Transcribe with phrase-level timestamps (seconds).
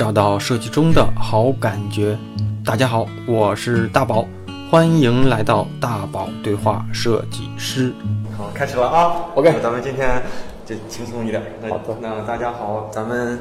[0.00, 2.16] 找到设计中的好感觉。
[2.64, 4.24] 大家好，我是大宝，
[4.70, 7.92] 欢迎来到大宝对话设计师。
[8.34, 10.22] 好，开始了啊 OK 咱们今天
[10.64, 11.42] 就轻松一点。
[11.60, 13.38] 那好的那大家好，咱们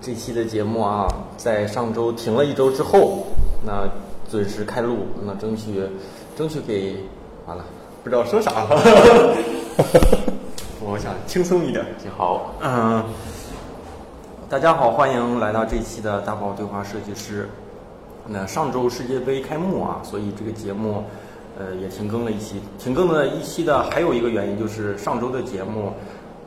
[0.00, 3.26] 这期的节目啊，在上周停了一周之后，
[3.66, 3.88] 那
[4.30, 5.82] 准时开录，那争取
[6.38, 6.94] 争取给
[7.44, 7.64] 完了，
[8.04, 9.36] 不知道说啥了。
[10.78, 12.54] 我想轻松一点，挺好。
[12.62, 13.02] 嗯，
[14.48, 17.48] 大家好，欢迎来到这一期的大宝对话设计师。
[18.28, 21.02] 那上周世界杯开幕啊，所以这个节目，
[21.58, 22.60] 呃，也停更了一期。
[22.78, 25.92] 停更了一期的还有一个原因就是上周的节目，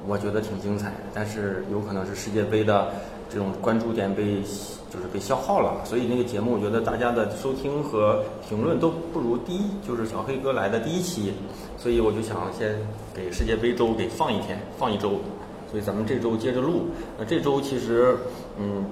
[0.08, 2.88] 我觉得挺精彩，但是有可能是世界杯的
[3.30, 4.42] 这种关注点被
[4.90, 11.34] 就是被消耗了，所以那个节目我觉得大家的收听和评论都不如第一，就是小黑哥来的第一期，
[11.78, 12.78] 所以我就想先
[13.14, 15.20] 给世界杯周给放一天，放一周。
[15.70, 16.88] 所以咱们这周接着录。
[17.18, 18.18] 那这周其实，
[18.58, 18.86] 嗯，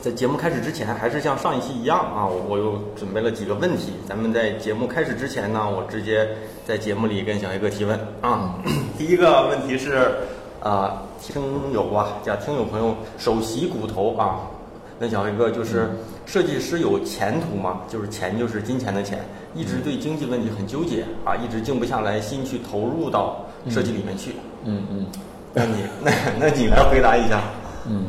[0.00, 3.92] 在节目开始之前，还是像上一期一样啊，我我又准备了几个问题。
[4.08, 6.28] 咱们在节目开始之前呢，我直接
[6.64, 8.58] 在节目里跟小黑哥提问啊。
[8.96, 10.14] 第一个问题是，
[10.60, 14.40] 啊、听友啊，叫听友朋友首席骨头啊，
[15.00, 15.90] 问小黑哥就是
[16.24, 17.80] 设计师有前途吗？
[17.88, 24.32] 就是钱就是金钱的钱，一直对经济问题很纠结啊，一直静不下来心去投入到设计里面去。
[24.64, 25.06] 嗯嗯
[25.58, 25.72] 那你
[26.04, 27.40] 那那你来回答一下。
[27.88, 28.04] 嗯，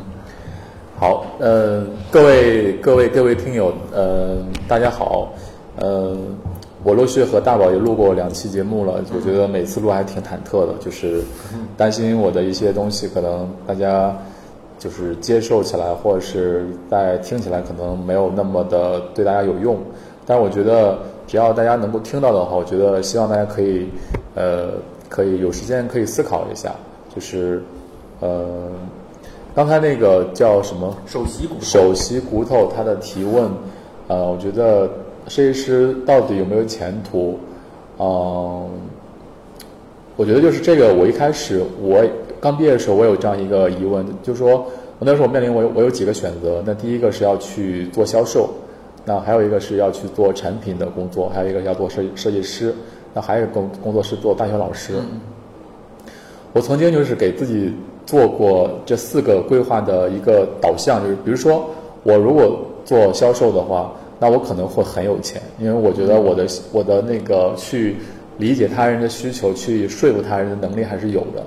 [1.00, 4.36] 好，呃，各位各位各位听友，呃，
[4.68, 5.32] 大家好，
[5.76, 6.14] 呃，
[6.84, 11.22] 我陆续和大宝也录过两期节目了，我觉得每次录还挺忐忑的，就是
[11.74, 14.14] 担心我的一些东西可能大家
[14.78, 19.78] 就是接受起来，或者是在听起来可能没有那么的对大家有用，
[20.26, 23.88] 但是我觉得只要大家能够听到的话，我觉得希望大家可以
[24.34, 24.72] 呃
[25.08, 26.74] 可以有时间可以思考一下，
[27.14, 27.62] 就是
[28.20, 28.70] 呃
[29.54, 33.50] 刚才那个叫什么首席骨头首席骨头他的提问，
[34.06, 34.88] 呃，我觉得
[35.26, 37.38] 设计师到底有没有前途？
[38.00, 38.70] 嗯、
[40.16, 42.04] 我觉得就是这个，我一开始我
[42.40, 44.64] 刚毕业的时候，我有这样一个疑问，就是说
[45.00, 48.50] 我那时候我面临我有我有几个选择，那第一个是要去做销售，
[49.04, 52.72] 那还有一个是要去做产品的工作，还有一个要做设设计师，
[53.12, 54.94] 那还有一个工工作是做大学老师。
[56.58, 57.72] 我曾经就是给自己
[58.04, 61.70] 做过这四个规划的一个导向，就是比如说
[62.02, 67.94] 我如果做销售的话，那我可能会很有钱，因为我觉得我的我的那个去
[68.38, 71.46] 理解他人的需求，去说服他人的能力还是有的，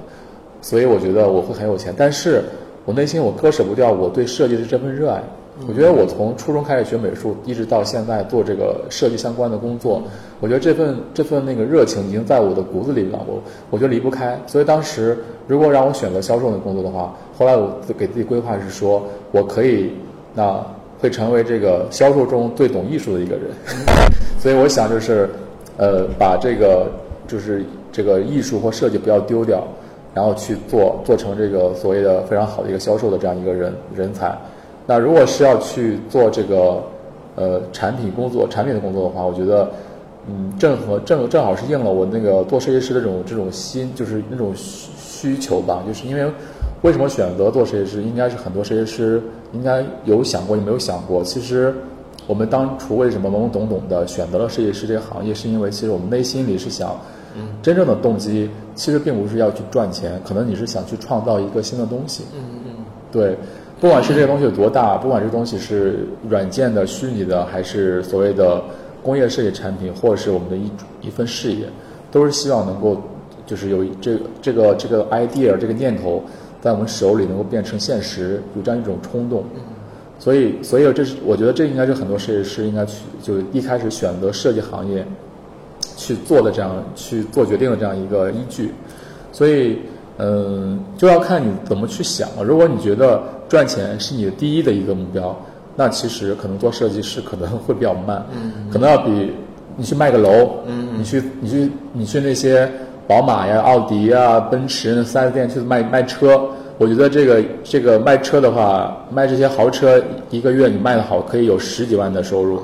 [0.61, 1.93] 所以我觉得我会很有钱。
[1.97, 2.41] 但是
[2.85, 5.21] 我内心我割舍不掉我对设计的这份热爱。
[5.67, 10.01] 我觉得我从初中开始学美术，一直到现在做这个设计相关的工作，
[10.39, 14.39] 我觉得这份这份那个热情已经在我的骨子里了，我我觉得离不开。
[14.47, 15.17] 所以当时
[15.47, 19.91] 如果让我选择销售的工作的话，后来我给自己规划是说，我可以
[20.33, 20.65] 那
[20.99, 23.45] 会成为这个销售中最懂艺术的一个人。
[24.39, 25.29] 所以我想就是，
[25.77, 26.87] 呃，把这个
[27.27, 29.63] 就是这个艺术或设计不要丢掉，
[30.13, 34.35] 然后去做做成这个所谓的非常好的一个销售的这样一个人人才。
[34.87, 36.81] 那如果是要去做这个
[37.35, 39.69] 呃产品工作、产品的工作的话，我觉得
[40.27, 45.83] 嗯正和正正好是应了我那个做设计师的这种这种心，就是那种需需求吧。
[45.87, 46.29] 就是因为
[46.81, 49.21] 为什么选择做设计师，应该是很多设计师
[49.53, 51.23] 应该有想过，也没有想过。
[51.23, 51.73] 其实
[52.27, 56.99] 我们当初为什么懵懵懂懂的选择了设计师这个行业，是因为其实我们内心里是想，
[57.61, 62.23] 真正的动机其实并不是要去赚钱，可能你是想去创造一个新的东西。
[62.33, 62.71] 嗯嗯
[63.11, 63.37] 对，
[63.81, 68.63] 不管是这个东西有多大，不管这个东西是软件的、虚拟的，还是所谓的
[69.01, 70.71] 工业设计产品，或者是我们的一
[71.01, 71.65] 一份事业，
[72.11, 73.01] 都是希望能够
[73.47, 76.21] 就是有这这个这个 idea 这个念头
[76.61, 79.43] 在我们手里能够变成现实，有这样一种冲动。
[80.19, 85.03] 所以，所以这是我觉得这应该是很多设计师应该去就一开始选择设计行业
[85.97, 88.71] 去做的这样去做决定的这样一个依据。
[89.31, 89.79] 所以，
[90.17, 92.43] 嗯，就要看你怎么去想了。
[92.43, 95.35] 如果你觉得赚钱是你的第一的一个目标，
[95.75, 98.23] 那其实可能做设计师可能会比较慢，
[98.71, 99.33] 可能要比
[99.77, 100.51] 你去卖个楼，
[100.97, 102.69] 你去你去你去那些
[103.07, 106.41] 宝马呀、奥迪呀、奔驰那四 S 店去卖卖车。
[106.77, 112.59] 我觉得这个这个卖车的话，卖这些豪车，一个月你卖的好，可以有十几万的收入。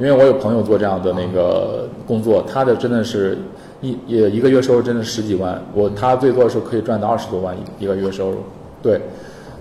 [0.00, 3.38] 因为我有朋友做这样的那个工作，他的真的是
[3.84, 8.38] 一也一个月收入真的十几万，我他最多的时候可以赚到二十多万一一个月收入，
[8.82, 8.98] 对。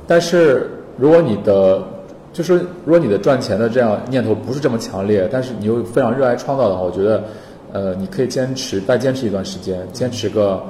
[0.07, 1.83] 但是如果你的
[2.31, 2.55] 就是
[2.85, 7.23] 如果你的赚钱的这样念头不是这么强烈，但是你又非常热爱创造的话，我觉得
[7.71, 10.63] 呃你可以坚持再坚持一段时间，坚持个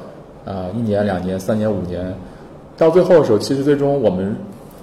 [0.45, 2.13] 呃一年、两年、三年、五年，
[2.77, 4.35] 到最后的时候，其实最终我们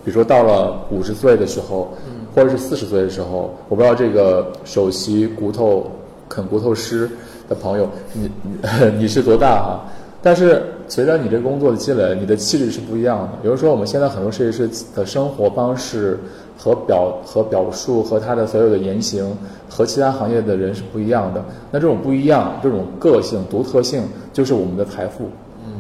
[0.05, 1.93] 比如说到了五十岁的时候，
[2.35, 5.91] 或者是四十岁的时候，我不知道这个首席骨头
[6.29, 7.11] 啃骨头师
[7.51, 9.85] 的朋友，你你 你是多大哈？
[10.23, 13.29] 但是随着你这工作的积累，你的气质是不一样的。
[13.43, 16.19] 比如说，我们现在很多设计师的生活方式
[16.59, 19.37] 和表和表述和他的所有的言行
[19.69, 21.43] 和其他行业的人是不一样的。
[21.71, 25.25] 那这种不一样，这种个性独特性，就是我们的财富。
[25.67, 25.73] 嗯，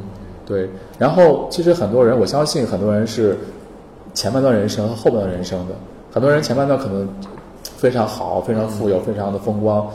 [0.46, 0.68] 对。
[0.98, 3.36] 然后，其实很多人，我相信很多人是
[4.14, 5.74] 前半段人生和后半段人生的。
[6.10, 7.06] 很多人前半段可能
[7.76, 9.86] 非常好，非常富有，非常的风光，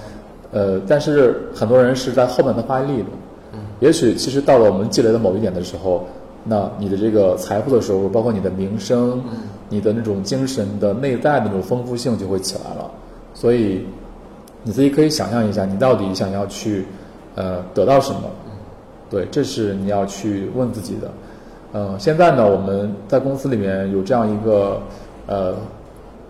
[0.56, 3.10] 呃，但是很多人是在后面的发力的。
[3.82, 6.08] 也许其实到了我们积累的某一点的时候，
[6.46, 9.22] 那你的这个财富的收入，包括你的名声，
[9.68, 12.90] 你的那种精神的内在的那种丰富性就会起来了。
[13.34, 13.86] 所以
[14.64, 16.86] 你自己可以想象一下，你到底想要去
[17.36, 18.22] 呃得到什么？
[19.10, 21.12] 对，这是你要去问自己的。
[21.74, 24.82] 嗯，现在呢，我们在公司里面有这样一个
[25.28, 25.54] 呃，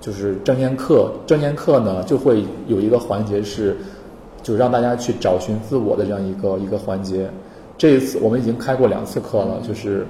[0.02, 3.78] 就是正念课，正念课呢就会有一个环节是。
[4.46, 7.28] 就让大家去找寻自我的这样一个一个环节，
[7.80, 10.06] 这一次我们已经开过两次课了，就是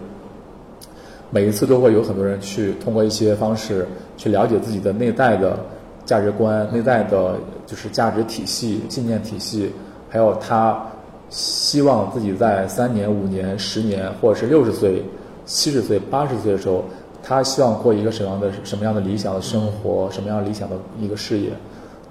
[1.30, 3.88] 每一次都会有很多人去通过一些方式
[4.18, 5.58] 去了解自己的内在的
[6.04, 7.36] 价值观、内在的
[7.66, 9.72] 就是价值体系、信念体系，
[10.10, 10.86] 还有他
[11.30, 15.02] 希望自己在三年、五年、十年，或者是六十岁、
[15.46, 16.84] 七十岁、八十岁的时候，
[17.24, 21.52] 他希望过一个什么样的什么样的理想的生活，什么样理想的一个事业。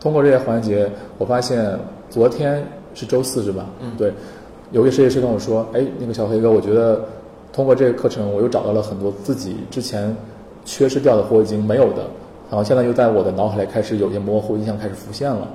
[0.01, 1.79] 通过这些环节，我发现。
[2.15, 2.65] 昨天
[2.95, 3.67] 是周四是吧？
[3.81, 4.13] 嗯，对，
[4.71, 7.05] 有个设计师跟我说：“哎，那个小黑哥，我觉得
[7.53, 10.17] 通过这个课程，我又找到了很多自己之前
[10.65, 12.07] 缺失掉的或已经没有的，
[12.49, 15.49] 然后现在又在我的脑海里开始有些模糊印象开始浮现了。”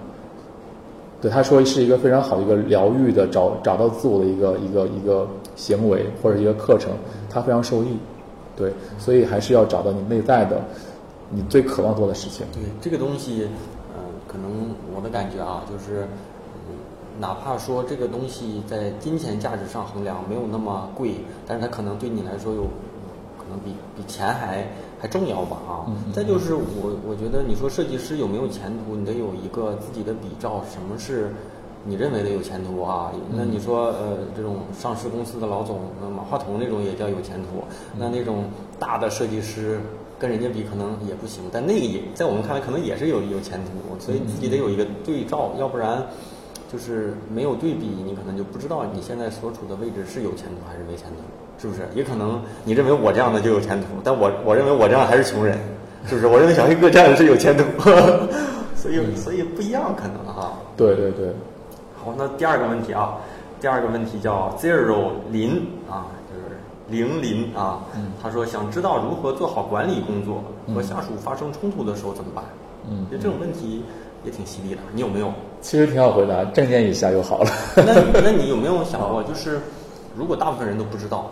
[1.22, 6.92] 对，他说是一个非常好的一个疗愈的找找到自我的一个一个一个行为或者一个课程，
[7.30, 7.98] 他非常受益。
[8.58, 10.62] 对，所以还是要找到你内在的
[11.30, 12.46] 你最渴望做的事情。
[12.52, 13.48] 对这个东西，
[13.96, 14.52] 嗯，可能
[14.94, 16.06] 我的感觉啊，就是。
[17.20, 22.64] 哪怕说这个东西在金钱价值上衡量没有那么贵，但是它可能对你来说有，
[23.38, 24.66] 可能比比钱还
[25.02, 25.84] 还重要吧啊！
[26.14, 31.30] 再就是我我觉得你说设计师有没有前途，你得有一个自己的比照，什么是
[31.84, 33.12] 你认为的有前途啊？
[33.36, 37.64] 那你说呃这种上市公司的老总，那马化腾那种也叫有前途，
[37.98, 38.46] 那那种
[38.80, 39.78] 大的设计师
[40.18, 46.08] 跟人家比可能也不行，但那个也在我们看来可能也是有有前途，所以自己得有一个对照，要不然。
[46.72, 51.16] 就是没有对比，你可能就不知道你现在所处的位置是有前途还是没前途，
[51.60, 51.82] 是不是？
[51.96, 55.58] 也可能你认为我这样的就有前途，但我我认为我这样还是穷人，
[56.06, 56.28] 是不是？
[56.28, 57.64] 我认为小黑哥这样的是有前途，
[58.78, 60.54] 所以所以不一样可能哈。
[60.78, 61.34] 对对对。
[61.98, 63.18] 好，那第二个问题啊，
[63.60, 67.80] 第二个问题叫 zero 林啊，就是零零啊。
[67.96, 68.12] 嗯。
[68.22, 70.44] 他说想知道如何做好管理工作，
[70.74, 72.46] 和下属发生冲突的时候怎么办？
[72.88, 73.08] 嗯。
[73.12, 73.84] 就这种问题。
[74.24, 75.32] 也挺犀利的，你有没有？
[75.62, 77.50] 其实挺好回答，正念一下就好了。
[77.76, 77.94] 那
[78.24, 79.60] 那你有没有想过，就是
[80.16, 81.30] 如果大部分人都不知道，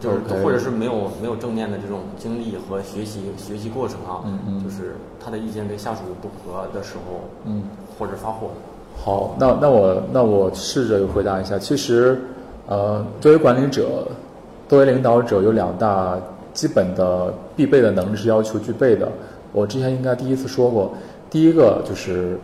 [0.00, 7.62] 就是或者是没有没有正念的这种经历和学习学习过程啊，嗯嗯，就是他的意见跟下属不合的时候，嗯，
[7.98, 8.48] 或者发火。
[9.02, 11.58] 好，那那我那我试着回答一下。
[11.58, 12.20] 其实，
[12.66, 14.06] 呃，作为管理者，
[14.68, 16.18] 作为领导者，有两大
[16.52, 19.10] 基本的必备的能力是要求具备的。
[19.52, 20.92] 我之前应该第一次说过。
[21.30, 22.36] 第一个就是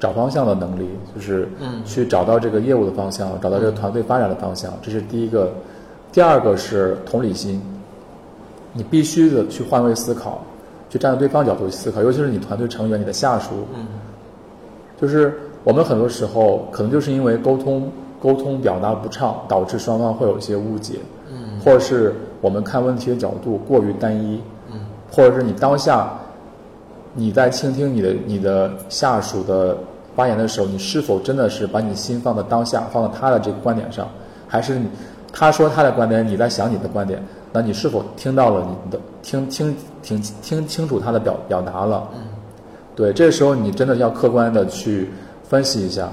[0.00, 1.48] 找方向的能力，就是
[1.84, 5.52] 去找到这个业务的方向，找到这个团队发展的方向，这是第一个。
[6.12, 7.62] 第二个是同理心，
[8.72, 10.40] 你必须的去换位思考，
[10.88, 13.50] 去站在对方角度去思考，尤其是你团队成员、你的下属。
[14.98, 17.90] 就是我们很多时候可能就是因为沟通
[18.20, 20.94] 沟通表达不畅，导致双方会有一些误解，
[21.62, 24.40] 或者是我们看问题的角度过于单一，
[25.12, 26.12] 或者是你当下。
[27.16, 29.76] 你在倾听你的你的下属的
[30.14, 34.08] 发言的时候，你是否真的是把你心放在当下，放在他的这个观点上，
[34.46, 34.78] 还是
[35.32, 37.20] 他说他的观点，你在想你的观点？
[37.52, 42.06] 那你是否听到了你的听听听听清楚他的表表达了？
[42.94, 45.10] 对，这时候你真的要客观的去
[45.42, 46.08] 分析一下。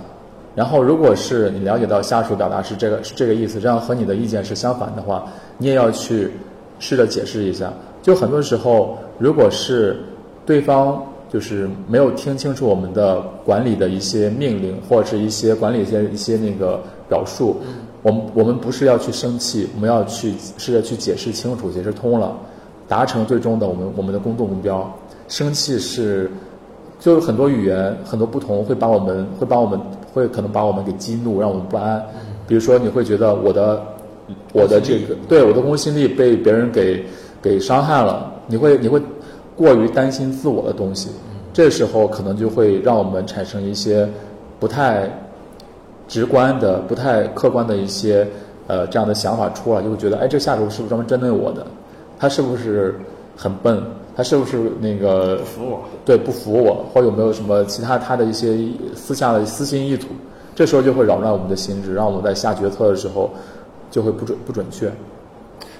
[0.55, 5.25] 然后，如果是你了解到下属表达是这个是这个意思，这样和你的意见是相反的话，
[5.57, 6.31] 你也要去
[6.77, 7.73] 试着解释一下。
[8.03, 9.97] 就很多时候，如果是
[10.45, 17.57] 对方就是没有听清楚我们的管理的一些命令，或者是一些管理一些一些那个表述。
[18.01, 22.35] 我们我们不是要去生气，我们要去试着去解释清楚、解释通了，
[22.87, 24.93] 达成最终的我们我们的工作目标。
[25.29, 26.29] 生气是，
[26.99, 29.79] 就是很多语言很多不同会把我们会把我们
[30.13, 32.03] 会可能把我们给激怒，让我们不安。
[32.45, 33.81] 比如说你会觉得我的
[34.51, 37.03] 我的这个对我的公信力被别人给
[37.41, 39.01] 给伤害了，你会你会。
[39.55, 41.09] 过于担心自我的东西，
[41.53, 44.09] 这时候可能就会让我们产生一些
[44.59, 45.09] 不太
[46.07, 48.27] 直观的、不太客观的一些
[48.67, 51.65] 呃这样的想法出来，就会觉得，哎，这下属是不是专门针对我的？
[52.19, 52.95] 他是不是
[53.35, 53.81] 很笨？
[54.15, 55.81] 他是不是那个不服我？
[56.05, 58.55] 对，不服我，或有没有什么其他他的一些
[58.95, 60.07] 私下的私心意图？
[60.55, 63.29] 这时候就会扰乱我们的心智，让我们在下决策的时候
[63.89, 64.91] 就会不准不准确。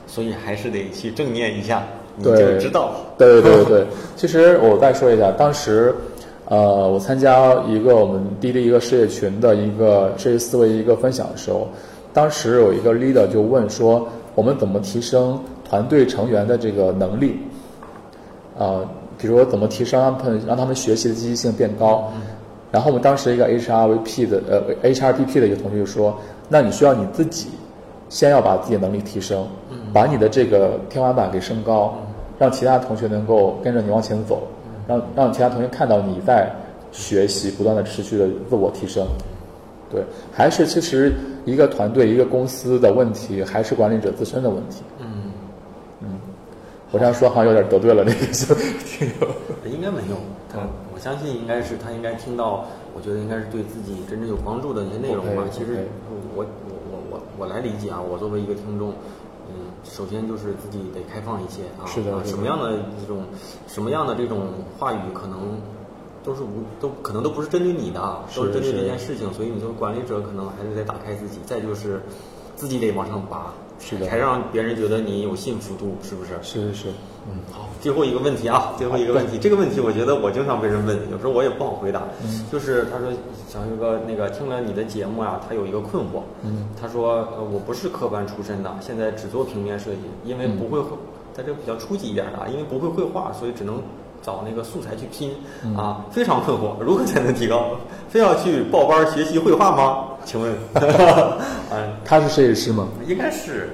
[0.08, 1.84] 所以还是得去正念一下，
[2.16, 2.92] 你就对，知道。
[3.18, 5.94] 对对对对，其实我再说一下，当时，
[6.48, 11.68] 呃，我参加一个我们滴滴一个事业群的一个设计思维一个分享的时候，
[12.14, 17.38] 当时有一个 leader 就问说，我们怎么提升团队成员的这个能力？
[18.58, 18.82] 啊、
[19.18, 22.12] 比如说怎么提升让他们让他们学习的积极性变高？
[22.72, 26.16] 然后我们当时一个 HRVP 的呃 HRBP 的一个同学就说，
[26.50, 27.50] 那你需要你自己
[28.10, 29.48] 先要把自己的能力提升，
[29.94, 31.94] 把你的这个天花板给升高，
[32.40, 34.48] 让其他同学能够跟着你往前走，
[34.88, 36.52] 让让其他同学看到你在
[36.92, 39.08] 学习，不断的持续的自我提升。
[39.92, 41.14] 对，还是其实
[41.46, 44.82] 一个团队、一个公司的问题，还是管理者自身的问题。
[45.00, 45.32] 嗯，
[46.92, 48.26] 我这样说好像有点得罪了那个
[48.86, 49.28] 听友。
[49.70, 50.18] 应该没有。
[50.52, 50.60] 他，
[50.94, 55.44] 我相信应该是他应该听到，我觉得应该是对自己真正有帮助的一些内容吧。
[55.52, 56.46] 其实我我
[56.92, 58.96] 我我我来理解啊，我作为一个听众，嗯，
[59.84, 63.24] 首先就是自己得开放一些啊，啊是的什么样的这种
[63.68, 64.48] 什么样的这种
[64.78, 65.60] 话语可能。
[66.26, 72.02] 都是无都可能都不是针对你的，啊，都是针对这件事情，所以你作为管理者可能还是得打开自己，再就是
[72.56, 76.32] 自己得往上拔，是的才让别人觉得你有信服度，是不是？
[76.42, 76.88] 是是是，
[77.26, 82.04] 嗯，好，最后一个问题啊，最后一个问题，这个问题我觉得我经常被人问，有时候我也不好回答。
[82.24, 83.08] 嗯就是他说
[83.48, 86.22] 小黑哥，那个听了你的节目啊，他有一个困惑。
[86.42, 90.98] 嗯，他说呃我不是科班出身的，现在只做平面设计，因为不会绘，
[91.34, 93.82] 在这个比较初级一点的啊，因为不会绘画，所以只能。
[94.26, 95.34] 找那个素材去拼
[95.76, 97.72] 啊，非常困惑，如何才能提高？
[98.08, 100.06] 非要去报班学习绘画吗？
[100.24, 100.56] 请问，
[101.70, 102.88] 嗯， 他是设计师吗？
[103.06, 103.68] 应该是。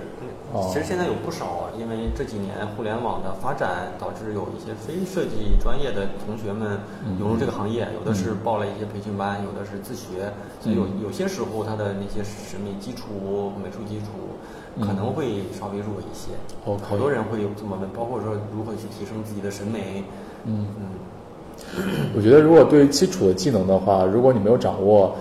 [0.53, 0.70] 哦。
[0.72, 6.79] 其实现在有不少啊，因为这几年互联网的发展，导致有一些非设计专业的同学们
[7.20, 14.08] 涌入这个行业，有的是报了一些培训班，有的是自学，所以有有些时候他的那些审美基础、美术基础
[14.79, 16.32] 可能会稍微弱一些。
[16.65, 20.03] OK 好多人会有这么问，包括说如何去提升自己的审美。
[20.46, 20.68] 嗯。
[20.79, 25.13] 嗯，我觉得如果对于基础的技能的话，如果你没有掌握，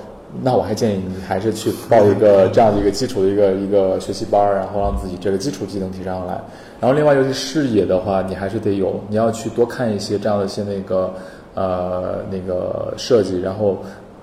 [0.43, 6.41] 那我还建议你还是去报一个这样的一个基础的一个一个学习班儿，然后让自己这个基础技能提上来。
[6.81, 11.13] 然后另外就是视野的话，你还是得有，你要去多看一些这样的一些那个
[11.55, 13.79] 呃那个设计，然后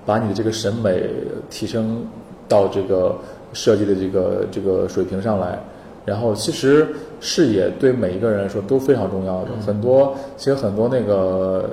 [0.06, 1.02] 把你的这个审美
[1.50, 2.04] 提升
[2.48, 3.14] 到这个
[3.52, 5.58] 设计的这个这个水平上来。
[6.06, 6.86] 然后其实
[7.18, 11.68] 视野对每一个人来说都非常重要的，很多其实很多那个，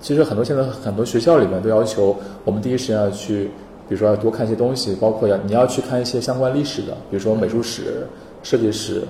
[0.00, 3.50] 其实很多现在很多学校里面都要求我们第一时间要去，
[3.92, 8.06] 比如说要多看一些东西，包括要你要去看一些相关历史的，比如说美术史、
[8.42, 9.02] 设计史，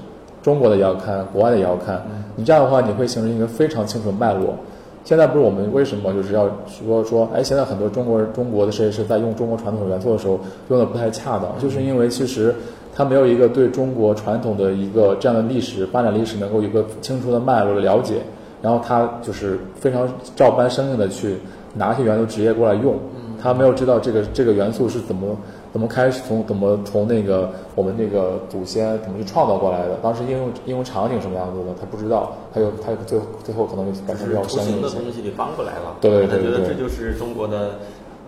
[0.42, 2.02] 中国的也要看，国外的也要看。
[2.34, 4.56] 你这样的话，你会形成一个非常清楚的脉络。
[5.04, 12.52] 现在不是我们为什么就是要说说，哎，现在很多中国人中国的设计师在用中国传统元素的时候用的不太恰当，就是因为其实
[12.92, 18.14] 他没有一个对中国传统的一个这样的历史发展历史能够有一个清楚的脉络的了解，
[18.60, 21.36] 然后他就是非常照搬生硬的去
[21.72, 22.96] 拿一些元素直接过来用，
[23.42, 25.36] 他没有知道这个这个元素是怎么
[25.72, 34.60] 怎么开始从怎么从那个我们那个祖先怎么去创造过来的，当时应用应用场景什么样子的，他不知道，他有他最后最后可能就是图生硬一些。
[34.60, 35.96] 形的东西给搬过来了。
[36.00, 37.80] 对对他觉得对这就是中国的，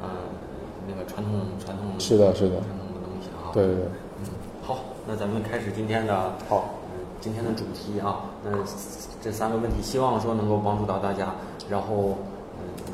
[0.03, 0.09] 呃，
[0.89, 1.33] 那个传统
[1.65, 3.55] 传统是的是的传统的东西啊。
[3.55, 3.85] 对对对，
[4.19, 4.27] 嗯，
[4.63, 8.51] 好，那咱们开始今天的好嗯今天的主题啊，那
[9.23, 11.35] 这三个问题希望说能够帮助到大家。
[11.71, 12.34] 然后，嗯，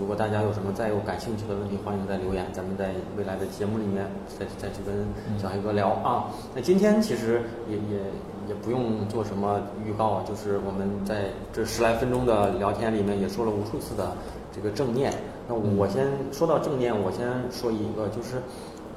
[0.00, 5.07] 如果大家有什么再有感兴趣的问题，欢迎再留言，咱们在未来的节目里面再再去跟
[5.38, 6.25] 小黑哥聊啊。
[6.54, 8.00] 那今天其实也也
[8.49, 14.16] 也不用做什么预告，就是我们在这十来分钟的聊天里面也说了无数次的
[14.50, 15.12] 这个正念。
[15.47, 18.40] 那我先说到正念，我先说一个，就是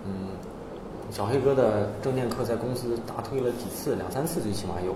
[0.06, 0.30] 嗯。
[1.12, 4.96] 小黑哥的正念课在公司大推了几次，两三次最起码有，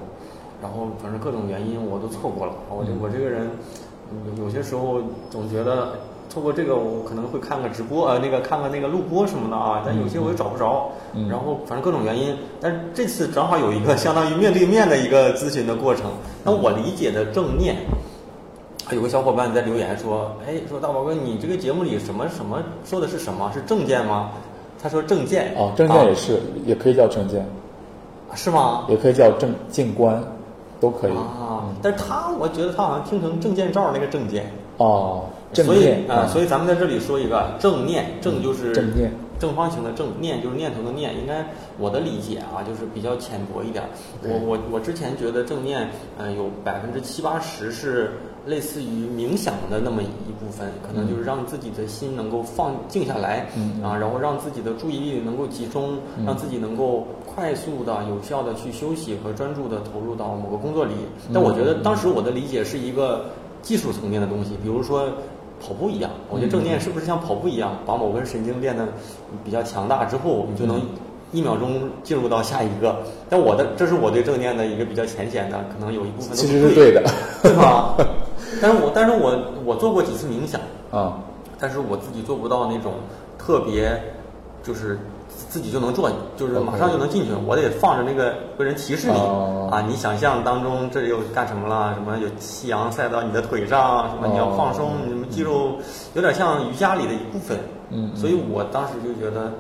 [0.60, 2.54] 然后反正各种原因我都错过了。
[2.72, 3.48] 我这我这个人，
[4.38, 5.94] 有有些时候总觉得
[6.34, 10.90] 透过这个我可能会看个直播，呃，那个看看那个录播什么的啊，但有些我又找不着。
[11.14, 16.12] 嗯然后反正各种原因，但是这次正好有一个相当于面对面的一个咨询的过程。
[16.44, 17.76] 那我理解的正念。
[18.92, 23.52] 有个小伙伴在留言说：“哎，说大宝哥，你这个节目里什么什么说的是什么？
[23.54, 24.30] 是正见吗？”
[24.82, 27.42] 他说正见哦，证件也是，也可以叫证件，
[28.30, 28.86] 啊是吗？
[28.88, 30.24] 也可以叫正静观。
[30.80, 31.12] 都可以。
[31.12, 41.14] 啊，但是他我觉得他好像听成证件照那个证件，哦，正所以念啊、所以咱们在这里说一个正念，正就是正念正方形的正，念就是念头的念。
[41.20, 41.46] 应该
[41.78, 43.84] 我的理解啊，就是比较浅薄一点。
[44.24, 48.14] 我我我之前觉得正念，呃，有百分之七八十是
[48.48, 57.06] 类似于冥想的那么一部分，可能就是让自己的心能够放静下来，嗯啊，然后让自己的注意力能够集中，让自己能够
[57.38, 60.94] 快速的、有效的去休息和专注的投入到某个工作里。
[61.32, 63.26] 但我觉得当时我的理解是一个
[63.62, 65.08] 技术层面的东西，比如说
[65.62, 68.88] 跑步一样，我觉得正念是不是像跑步一样，把某根神经练得
[69.46, 70.82] 比较强大之后，你就能
[71.32, 73.04] 一秒钟进入到下一个。
[73.30, 77.04] 但我的这是我对正念的一个比较浅显的，可能有一部分其实是对的
[77.44, 77.96] 对吧？
[78.60, 81.22] 但是我但是我我做过几次冥想，啊。
[81.60, 82.94] 但是我自己做不到那种
[83.38, 83.96] 特别，
[84.64, 84.98] 就是
[85.50, 87.32] 自己就能做，就是马上就能进去。
[87.46, 91.94] 我得放着那个有人提示你、哦啊，你想象当中这里有干什么了？
[91.94, 94.10] 什么有夕阳晒到你的腿上？
[94.10, 94.90] 什么你要放松？
[94.90, 95.78] 哦你们肌肉
[96.14, 97.58] 有点像瑜伽里的一部分。
[97.90, 99.52] 嗯嗯所以我当时就觉得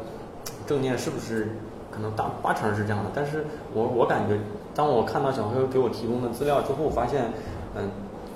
[0.65, 1.56] 正念是不是
[1.89, 3.10] 可能大八成是这样的？
[3.15, 4.38] 但是我我感觉，
[4.75, 7.32] 当我看到小黑给我提供的资料之后，发现，
[7.75, 7.89] 嗯。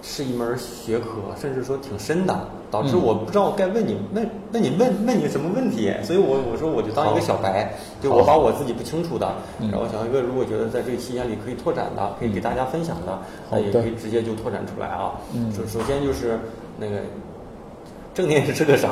[0.04, 1.06] 是一门学科，
[1.40, 2.36] 甚至说挺深的，
[2.72, 3.04] 导致嗯。
[3.04, 9.70] 我不知道该问你问那你问问你什么问题，所以我我说我就当一个小白，就我把我自己不清楚的，嗯。
[9.70, 13.20] 然后小黑哥如果觉得在这个期间里可以拓展的，可以给大家分享的，
[13.52, 15.12] 那也可以直接就拓展出来啊。
[15.36, 15.52] 嗯。
[15.54, 16.40] 首首先就是
[16.80, 16.98] 那个
[18.14, 18.90] 正念是个啥？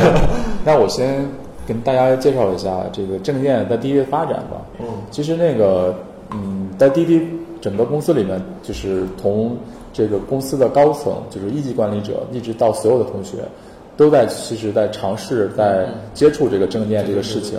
[0.64, 1.26] 那我先
[1.66, 4.60] 跟大家介绍一下这个正念在滴滴的发展吧。
[4.78, 4.86] 嗯。
[5.10, 5.94] 其实那个，
[6.30, 7.20] 嗯，在滴滴
[7.60, 9.56] 整个公司里面，就是从
[9.96, 13.38] 这个公司的高层，就是一级管理者，一直到所有的同学，
[13.96, 17.58] 都在其实在尝试在接触这个证件这个事情。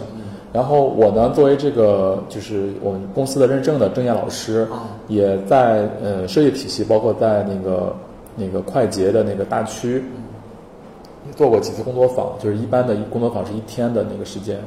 [0.53, 4.67] 然后我呢，作为这个就是我们公司的认证的证件老师，
[5.07, 7.95] 也在呃设计体系，包括在那个
[8.35, 10.03] 那个快捷的那个大区，
[11.35, 14.59] 做过几次工作坊，就是一般的工作坊是一天的那个时间。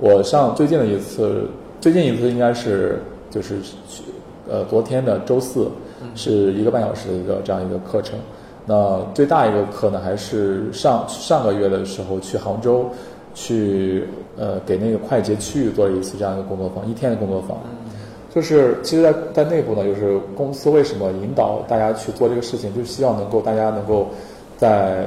[0.00, 1.46] 我上最近的一次，
[1.82, 4.02] 最近一次应该是就是去
[4.50, 5.68] 呃昨天的周四，
[6.14, 8.18] 是一个半小时的一个这样一个课程。
[8.66, 12.86] 那最大一个课呢，还是上上个月的时候去杭州，
[13.34, 17.58] 去呃给那个快捷区域做了一次这样一个工作坊，一天的工作坊。
[18.34, 24.08] 就是其实在，在内部呢，就是公司为什么引导大家去做这个事情，就是希望能够大家能够
[24.56, 25.06] 在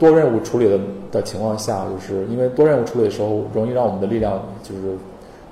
[0.00, 0.80] 多任务处理的
[1.12, 4.96] 的情况下，就是因为多任务处理的时候，容易让我们的力量就是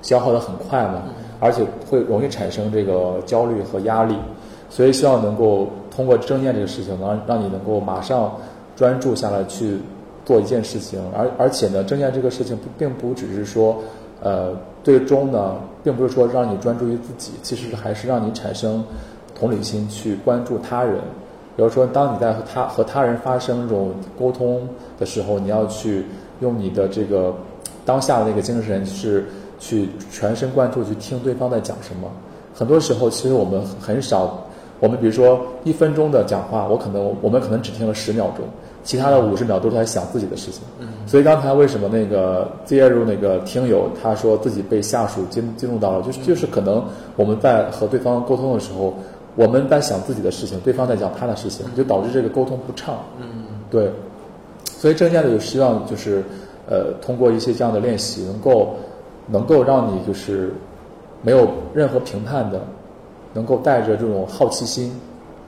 [0.01, 1.03] 消耗的很快嘛，
[1.39, 4.15] 而且会容易产生这个焦虑和压力，
[4.75, 8.35] 所以希望能够通过正念这个事情，能让你能够马上
[8.75, 9.79] 专注下来去
[10.25, 13.77] 做一件事情，而而且呢，正念这个事情并不只是说，
[14.21, 18.83] 呃，最终呢，并不是说让你专注于自己，其实还是让你产生
[19.33, 20.99] 同理心去关注他人。
[21.55, 24.67] 比如说，当你在和他和他人发生这种沟通
[24.99, 26.05] 的时候，你要去
[26.41, 27.33] 用你的这个
[27.85, 29.25] 当下的那个精神是
[29.57, 32.11] 去全神贯注去听对方在讲什么。
[32.53, 34.44] 很多时候，其实我们很少，
[34.79, 38.45] 我们比如说一分钟的讲话，我可能我们可能只听了十秒钟，
[38.83, 40.61] 其他的五十秒都是在想自己的事情。
[41.07, 46.83] 所以刚才为什么那个 Zero 那个听友他说自己被下属激激怒到了，就是就是可能
[47.15, 48.93] 我们在和对方沟通的时候，
[49.35, 52.97] 我们在想自己的事情，对方在讲他的事情，就导致这个沟通不畅。
[53.19, 53.45] 嗯。
[53.69, 53.91] 对，
[54.65, 56.23] 所以正念的就希望就是
[56.67, 58.75] 呃通过一些这样的练习，能够
[59.27, 60.53] 能够让你就是
[61.21, 62.61] 没有任何评判的，
[63.35, 64.91] 能够带着这种好奇心，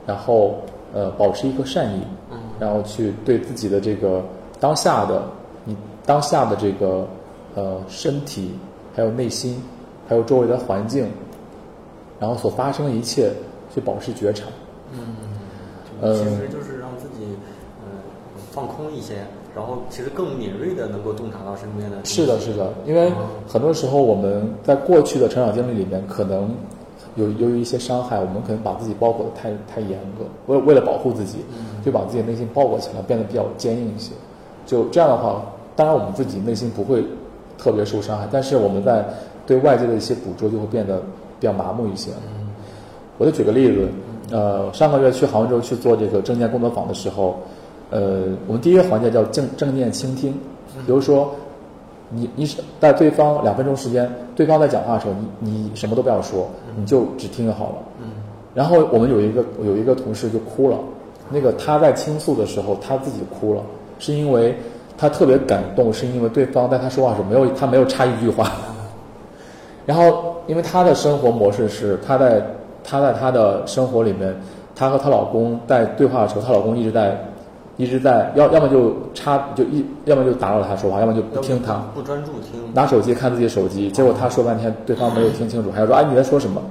[0.06, 0.56] 然后
[0.93, 4.21] 呃保持一颗善意，嗯然后去对自己的这个
[4.60, 5.23] 当下的
[5.63, 7.08] 你当下的这个
[7.56, 8.52] 呃身体，
[8.93, 9.63] 还有内心，
[10.08, 11.10] 还有周围的环境，
[12.19, 13.32] 然后所发生的一切
[13.73, 14.45] 去保持觉察。
[14.91, 17.26] 嗯，其实就是让自己
[17.84, 18.00] 嗯
[18.52, 19.15] 放空一些，
[19.56, 22.04] 然后其实更敏锐的能够洞察到身边的。
[22.04, 23.12] 是的，是的，因为
[23.47, 26.50] 很多时候我们在过去的成长经历里面，可能
[27.17, 31.39] 有由于一些伤害，我们可能把自己包裹的太太严格，为为了保护自己，
[31.84, 34.13] 就把自己内心包裹起来，变得比较坚硬一些。
[34.65, 35.41] 就这样的话，
[35.75, 37.03] 当然我们自己内心不会
[37.58, 39.06] 特别受伤害，但是我们在
[39.45, 40.99] 对外界的一些捕捉就会变得
[41.39, 42.12] 比较麻木一些。
[43.17, 43.89] 我就举个例子，
[44.32, 47.39] 呃，上个月去杭州去做这个正念工作坊的时候，
[47.89, 50.32] 呃，我们第一个环节叫正正念倾听，
[50.86, 51.32] 比如说，
[52.12, 56.47] 你你是在对方两分钟时间，对方在讲话的时候，你你什么都不要说，
[56.78, 57.76] 你就只听就好了。
[58.02, 58.08] 嗯
[58.54, 60.78] 然后我们有一个有一个同事就哭了，
[61.30, 63.62] 那个他在倾诉的时候，他自己哭了，
[64.00, 64.56] 是因为
[64.97, 68.52] 他特别感动，是因为对方在他说话的时候没有他没有插一句话。
[69.86, 72.41] 然后因为他的生活模式是他在
[72.84, 74.34] 她在她的生活里面，
[74.73, 77.17] 她和她老公在对话的时候，她老公一直在
[77.78, 81.76] 一直在要要么就插就一要么就打扰他说话，要么就不听他。
[81.96, 82.60] 不专注听。
[82.74, 86.62] 拿手机看自己的手机，结果他说半天，对方没有听清楚，还要说哎你在说什么？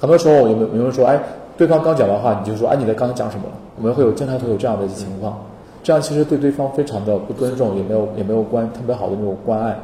[0.00, 1.18] 很多时候有没有有人说哎，
[1.56, 3.44] 对方刚讲完话，你就说哎你在刚才讲什么？
[3.76, 5.38] 我们会有经常会有这样的情况，
[5.82, 9.76] 这样其实对对方非常的不尊重，也没有也没有关特别好的那种关爱。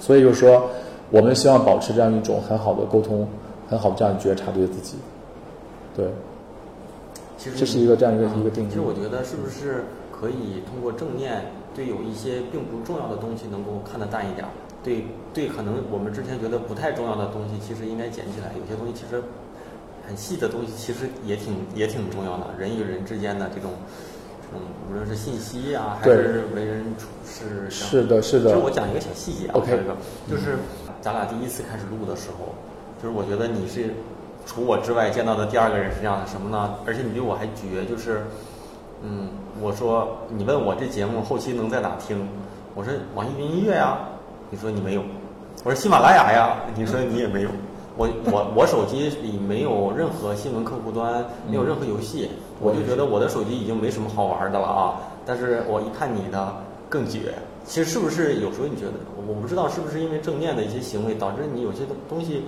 [0.00, 0.62] 所以就是说，
[1.10, 3.26] 我们希望保持这样一种很好的沟通，
[3.68, 4.96] 很好的这样觉察对自己。
[5.96, 6.06] 对，
[7.36, 8.68] 其实这是一个这样一个一个定义。
[8.68, 14.50] 其实我觉得是不是可以通过正念，对有一些并不重要的东西能够看得淡一点儿。
[14.82, 18.52] 对对，可能我们之前觉得不太重要的东西，其实应该捡起来。
[18.58, 19.22] 有些东西其实
[20.06, 22.46] 很细的东西，其实也挺也挺重要的。
[22.58, 23.72] 人与人之间的这种
[24.54, 29.76] 嗯，无论是信息啊，还是为人处事，是的是的其实我讲一个小细节啊 OK
[30.30, 30.56] 就是
[31.02, 32.54] 咱俩第一次开始录的时候，
[33.02, 33.90] 就是我觉得你是
[34.46, 36.76] 除我之外见到的第二个人是这样的，什么呢？
[36.86, 38.22] 而且你比我还绝，就是
[39.02, 39.28] 嗯，
[39.60, 42.26] 我说你问我这节目后期能在哪听？
[42.74, 43.98] 我说网易云音乐呀，
[44.48, 45.02] 你说你没有；
[45.64, 47.50] 我说喜马拉雅呀，你说你也没有。
[47.98, 52.30] 我我我手机里没有任何新闻客户端，没有任何游戏，
[52.60, 55.00] 我就觉得我的手机已经没什么好玩的了啊。
[55.24, 56.54] 但是我一看你的
[56.88, 57.34] 更绝。
[57.64, 58.92] 其实是不是有时候你觉得，
[59.26, 62.44] 我不知道是不是因为正念的一些行为导致你有些东西，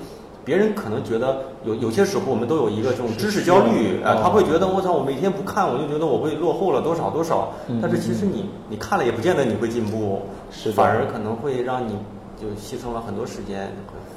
[0.49, 7.53] 别人可能觉得有有些时候我们都有一个这种知识焦虑啊、哦他会觉得我操，我每天不看我就觉得我会落后了多少多少。
[7.69, 11.93] 嗯但是其实你你看了也不见得你会进步，是反而可能会让你
[12.41, 13.71] 就牺牲了很多时间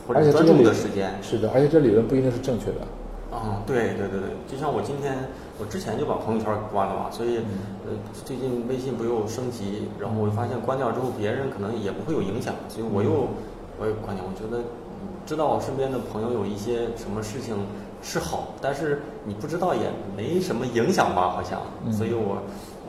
[0.07, 1.11] 或者专注的时间。
[1.21, 2.79] 是的，而且这理论不一定是正确的。
[3.35, 5.15] 啊、对对对对，就像我今天，
[5.59, 7.39] 我之前就把朋友圈关了嘛，所以，
[7.87, 7.91] 呃，
[8.23, 13.27] 最近微信不又升级，然后我就发现关掉之后，别人可能也不会有影响，所以我又
[13.79, 14.23] 我也关掉。
[14.23, 14.63] 我觉得，嗯
[15.31, 17.55] 知道我身边的朋友有一些什么事情
[18.03, 19.83] 是好，但是你不知道也
[20.17, 22.37] 没什么影响吧，好像，嗯所以我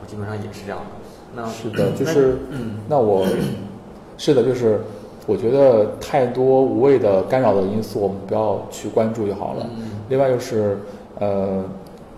[0.01, 0.85] 我基本上也是这样的。
[1.33, 3.25] 那是的， 就那是嗯，那我
[4.17, 4.81] 是的，就是
[5.25, 9.65] 我觉得太多无谓的干扰的因素，我们不要去关注就好了。
[9.77, 10.77] 嗯另外就是
[11.19, 11.63] 呃，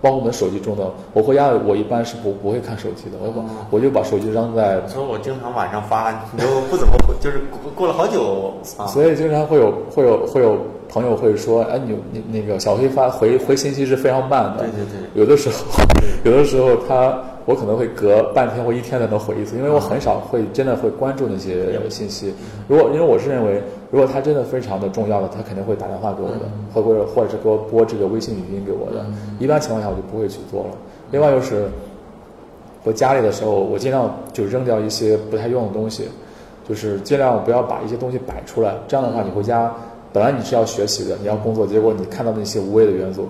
[0.05, 8.85] 包括我们手机中的，我回家我一般是不不会看手机的，我把、哦我就把手机扔在所以我经常晚上发，你都不怎么回，就是过过了好久啊。
[8.85, 14.59] 所以经常会有会有会有朋友会说，哎，你你那个小黑发回回信息是非常慢的。
[14.59, 15.55] 对对对有的时候，
[16.23, 22.33] 有的时候他我可能会隔半天或一天才能回一次，因为我很少会真的会关注那些信息。
[22.67, 26.41] 如果因为我是认为，如果他真的非常的重要的，他肯定会打电话给我的，
[26.73, 29.05] 或或者或者是给我拨这个微信语音给我的。
[29.39, 30.69] 一般情况下我就不会去做了。
[31.11, 31.67] 另外就是。
[32.87, 36.03] 我家里的时候，我尽量就扔掉一些不太用的东西，
[36.69, 38.75] 就是尽量不要把一些东西摆出来。
[38.87, 39.73] 这样的话，你回家
[40.13, 43.27] 本来你是要学习的，你要工作，结果你看到那些无谓的元素，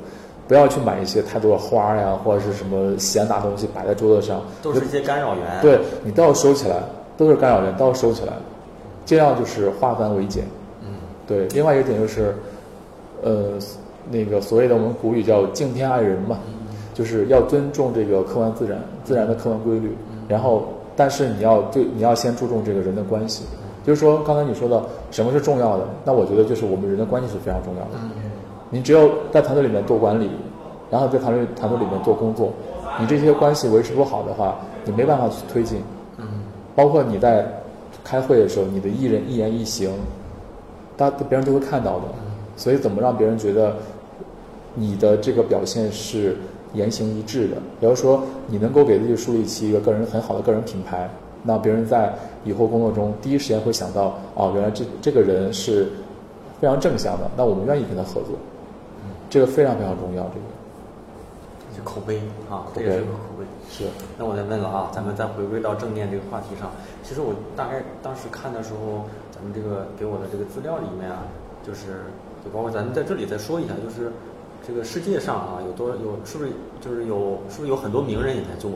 [0.47, 5.61] 不要去买一些太多的花儿呀，或者是什么闲杂东西摆在桌子上，都是一些干扰源。
[5.61, 6.77] 对你都要收起来，
[7.17, 8.33] 都是干扰源，都要收起来，
[9.05, 10.43] 尽量就是化繁为简。
[10.81, 10.89] 嗯，
[11.25, 12.35] 对，另外一个点就是，
[13.23, 13.53] 呃，
[14.11, 16.37] 那个所谓的我们古语叫敬天爱人嘛，
[16.93, 19.95] 就是要尊重这个客观自然，自然的客观规律。
[20.27, 23.43] 然后，但是你要对你要先注重这个人的关系，
[23.85, 27.99] 就是说刚才你说的什么是重要的，那我觉得就是我们人的关系是非常重要的。
[28.75, 30.29] 你只有在团队里面做管理，
[30.91, 32.51] 然后在团队团队里面做工作，
[32.99, 35.79] 你这些关系维持不好的话，你没办法去推进。
[36.17, 36.25] 嗯，
[36.75, 37.47] 包括你在
[38.03, 39.89] 开会的时候，你的一人一言一行，
[40.97, 42.01] 大别人都会看到的。
[42.57, 43.77] 所以怎么让别人觉得
[44.73, 46.35] 你的这个表现是
[46.73, 47.55] 言行一致的？
[47.79, 51.09] 比如说，你能够给自己树立起一个个人很好的个人品牌，
[51.43, 55.87] 那别人在以后工作中第一时间会想到，哦，原来这这个人是
[56.59, 58.35] 非常正向的，那我们愿意跟他合作。
[59.35, 63.43] 这个非常非常重要，这个是口碑啊，这也是个口碑。
[63.69, 63.83] 是
[64.17, 66.71] 那我再问了啊，咱们再回归到正念这个话题上。
[67.03, 69.03] 其实我大概当时看的时候，
[69.35, 71.27] 咱们这个给我的这个资料里面啊，
[71.67, 72.07] 就是
[72.45, 74.09] 就包括咱们在这里再说一下，就是
[74.65, 78.71] 这个世界上啊有多有是不是就是有是不是有很多名人也在做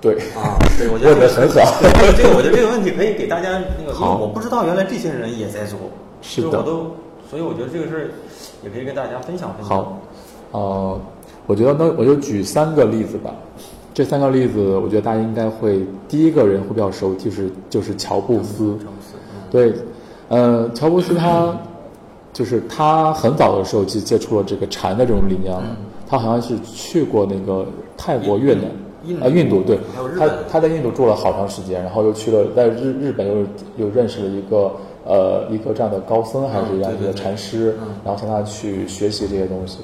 [0.00, 0.18] 对。
[0.34, 0.58] 啊？
[0.76, 5.78] 对，我觉得 很好 对这个我觉得这个问题可以给大家那个，因为好我不知道原来这些人也在做，
[6.20, 6.90] 是的就我都，
[7.30, 8.10] 所以我觉得这个事儿
[8.64, 9.68] 也可以跟大家分享分享。
[9.68, 9.98] 好，
[10.52, 11.00] 呃，
[11.46, 13.30] 我觉得那，我就举三个例子吧。
[13.92, 18.76] 这三个例子，我觉得大家应该会第一个人会比较熟，就是就是乔布斯。
[18.78, 19.72] 乔布斯，嗯，对，
[20.28, 21.56] 呃，乔布斯他
[22.32, 25.76] 就是他很早的时候就接触了这个禅的这种理念了。
[26.08, 27.64] 他好像是去过那个
[27.96, 28.64] 泰国、越南
[29.04, 29.78] 印啊，印度对
[30.18, 33.46] 他他在印度住了好长时间，然后又去了在日日本又
[33.76, 34.72] 又认识了一个
[35.04, 39.80] 呃一个这样的高僧还是这样一个禅师，嗯然后向他去学习这些东西，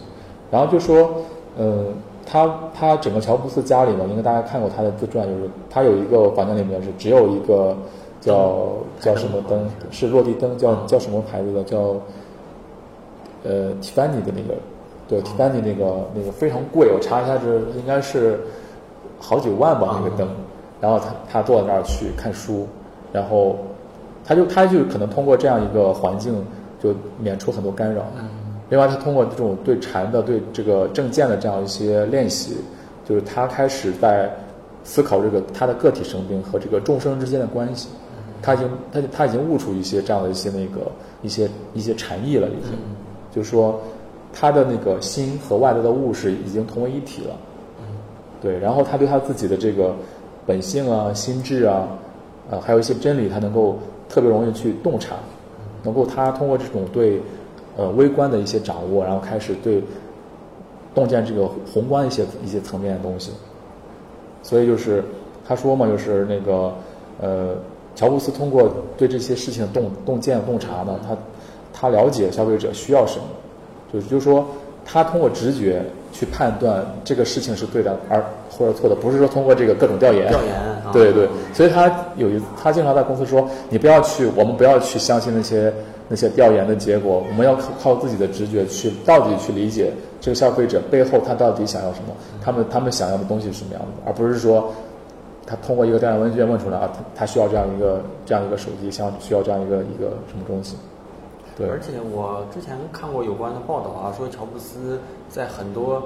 [0.50, 1.10] 然后就说，
[1.58, 1.86] 嗯，
[2.24, 7.76] 他他整个乔布斯家里呢，应该大家看过他的自传，就是他有一个房间里面是只有一个
[8.20, 8.68] 叫
[9.00, 11.96] 叫什么灯，是落地灯，叫叫什么牌子的，叫
[13.44, 14.54] 呃 Tiffany 的那个，
[15.08, 17.46] 对 Tiffany 那个那个非常贵，我查一下，这
[17.78, 18.40] 应该是
[19.18, 20.28] 好几万吧那个灯，
[20.80, 22.66] 然后他他坐在那儿去看书，
[23.12, 23.56] 然后
[24.24, 26.34] 他就他就可能通过这样一个环境
[26.82, 28.06] 就免除很多干扰。
[28.68, 32.56] 另外，他通过这种对禅的、对这个正见的这样一些练习，
[33.04, 34.30] 就是他开始在
[34.84, 37.88] 思考这个他的个体生命和这个众生之间的关系。
[38.42, 42.70] 他已经他他已经悟出一些这样的一些那个一些一些禅意了，已经，
[43.30, 43.78] 就是说
[44.32, 47.36] 他的那个心和外在的物是已经同为一体了。
[48.40, 49.94] 对，然后他对他自己的这个
[50.46, 51.86] 本性啊、心智啊，
[52.50, 53.78] 呃，还有一些真理，他能够
[54.10, 55.14] 特别容易去洞察，
[55.82, 57.22] 能够他通过这种对
[57.76, 59.82] 呃微观的一些掌握，然后开始对
[60.94, 63.30] 洞见这个宏观一些一些层面的东西。
[64.42, 65.02] 所以就是
[65.46, 66.72] 他说嘛，就是那个
[67.20, 67.54] 呃，
[67.94, 71.16] 乔布斯通过对这些事情洞洞见洞察呢，他
[71.72, 73.24] 他了解消费者需要什么，
[73.92, 74.44] 就是就是说
[74.84, 80.28] 他通过直觉去判断这个事情是对的而或者错的，不是说通过这个各种调研。
[80.28, 85.72] 调研啊对对，所以他有一他经常在公司说，你不要去，我们不要去相信那些
[86.08, 94.72] 那些调研的结果，我们要靠靠自己的直觉去到底去理解这个消费者背后他到底想要什么，他们他们想要的东西是什么样的，而不是说
[95.46, 100.76] 他通过一个调研问卷问出来啊，他他需要这样一个这样一个手机，像需要这样一个一个什么东西。
[101.60, 106.02] 对，而且我之前看过有关的报道啊，说乔布斯在很多，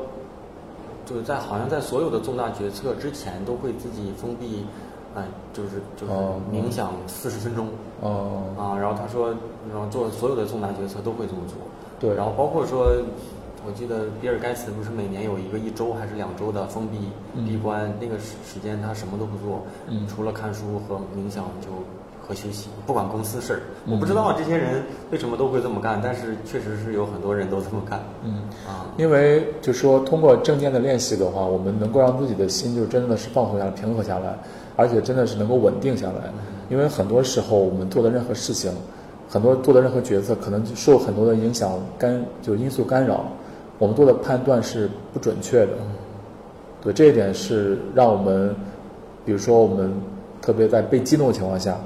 [1.06, 4.66] 就是在好像在所有的重大决策之前都会自己封闭，
[5.14, 7.68] 哎、就是就是哦冥想四十分钟
[8.00, 9.28] 哦、啊，然后他说，
[9.70, 11.56] 然后做所有的重大决策都会这么做，
[12.00, 12.16] 对。
[12.16, 12.90] 然后包括说，
[13.64, 16.98] 我记得比尔盖茨不是每年有一个一周还是两周的封闭
[17.34, 17.46] 嗯。
[17.46, 20.04] 闭关，那个时时间他什么都不做，嗯。
[20.08, 21.68] 除了看书和冥想就
[22.26, 23.60] 和休息，不管公司事儿。
[23.86, 28.00] 我嗯不知道这些人为什么都会这么干，但是确实是有很多人都这么干。
[28.24, 28.42] 嗯。
[28.66, 34.36] 啊，因为就说通过正念的练习的话，我们能够让自己的心就真的是放松下来、平和下来，
[34.76, 36.32] 而且真的是能够稳定下来。
[36.70, 38.72] 因为很多时候我们做的任何事情，
[39.28, 43.24] 很多做的任何决策，可能就受很多的影响干，就是因素干扰，
[43.78, 45.72] 我们做的判断是不准确的。
[46.82, 48.54] 对这一点是让我们，
[49.24, 49.92] 比如说我们
[50.42, 51.78] 特别在被激动的情况下，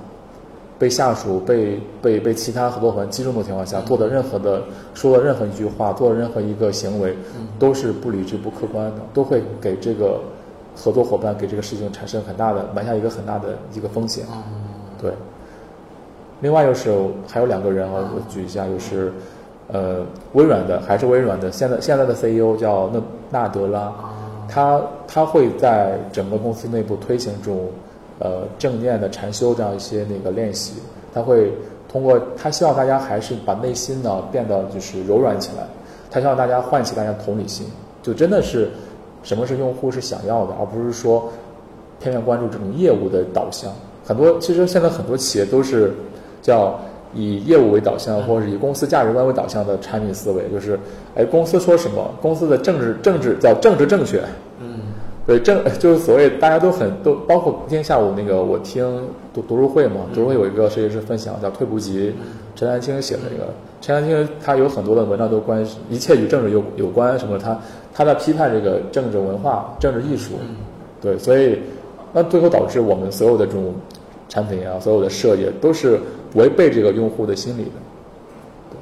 [0.79, 4.63] 被下属、被被被其他合作伙伴击中的情况下，做的任何的
[4.95, 7.17] 说的任何一句话，做的任何一个行为，
[7.59, 10.21] 都是不理智、不客观的，都会给这个
[10.77, 14.25] 合作伙伴给这个事情产生很大的埋下一个很大的一个风险。
[15.03, 15.13] 对。
[16.41, 19.13] 另外又是还有两个人啊，我举一下，就是
[19.73, 23.93] 呃微软的还是微软的现在现在的 CEO 叫纳纳德拉，
[24.49, 27.67] 他他会在整个公司内部推行这种
[28.19, 30.75] 呃正念的禅修这样一些那个练习，
[31.15, 31.53] 他会
[31.91, 35.67] 通过他希望大家还是把内心呢变得就是柔软起来，
[36.11, 37.67] 他希望大家唤起大家同理心，
[38.03, 38.69] 就真的是
[39.23, 41.31] 什么是用户是想要的，而不是说
[42.01, 43.73] 偏偏关注这种业务的导向。
[44.07, 45.93] 很多其实现在很多企业都是
[46.41, 46.79] 叫
[47.15, 50.79] 以业务为导向，或者是以公司价值观为导向的产品思维，就是
[51.15, 54.23] 哎公司说什么，公司的政治政治叫政治正确，
[55.29, 58.83] 对正 就是所谓大家都很都包括今天下午那个我听
[59.35, 62.15] 读读书会嘛，读书会有一个设计师分享叫退步集，
[62.57, 67.61] 陈丹青写的那个，陈丹青他有很多的文章都关于一切与政治有有关什么，他
[67.93, 70.33] 他在批判这个政治文化、政治艺术，
[71.03, 71.59] 对，所以
[72.11, 73.75] 那最后导致我们所有的这种
[74.31, 76.01] 产品啊，所有的设计都是
[76.37, 77.71] 违背这个用户的心理的。
[78.71, 78.79] 对，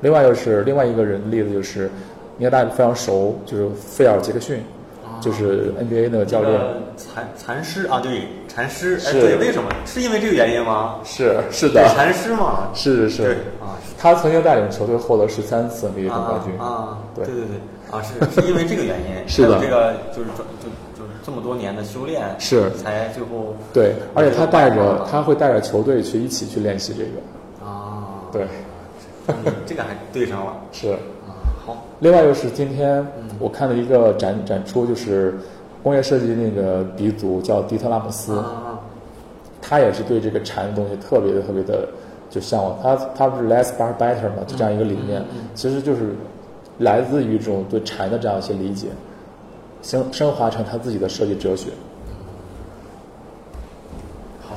[0.00, 1.90] 另外就是另外一个人的例子就是，
[2.38, 4.58] 应该大家非常熟，就是费尔杰克逊，
[5.24, 6.52] 就是 NBA 那个教练。
[6.52, 9.70] 那个禅禅师啊，对，禅师，哎，对，为什么？
[9.86, 10.96] 是因为这个原因吗？
[11.04, 16.58] 是是的，禅师嘛， 是是对，啊，他曾经带领球队获得十三次 NBA 总冠军。
[16.58, 27.66] 啊啊，对对对对，啊，是是因为这个原因， 是的这个就是就就就是这么多年的修炼，是才最后对，而且他带着啊他会带着球队去一起去练习这个。
[27.66, 28.46] 啊，对，
[29.28, 29.34] 嗯，
[29.66, 30.94] 这个还对上了是。
[31.64, 33.06] 啊，好，另外就是今天
[33.38, 35.34] 我看了一个展展出，就是
[35.82, 38.78] 工业设计那个鼻祖叫迪特拉姆斯，啊
[39.66, 41.88] 他也是对这个禅的东西特别的特别的
[42.28, 42.78] 就向往。
[42.82, 45.24] 他他不是 less but better 嘛，就这样一个理念，
[45.54, 46.14] 其实就是
[46.78, 48.88] 来自于这种对禅的这样一些理解，
[49.80, 51.70] 升升华成他自己的设计哲学。
[54.42, 54.54] 好，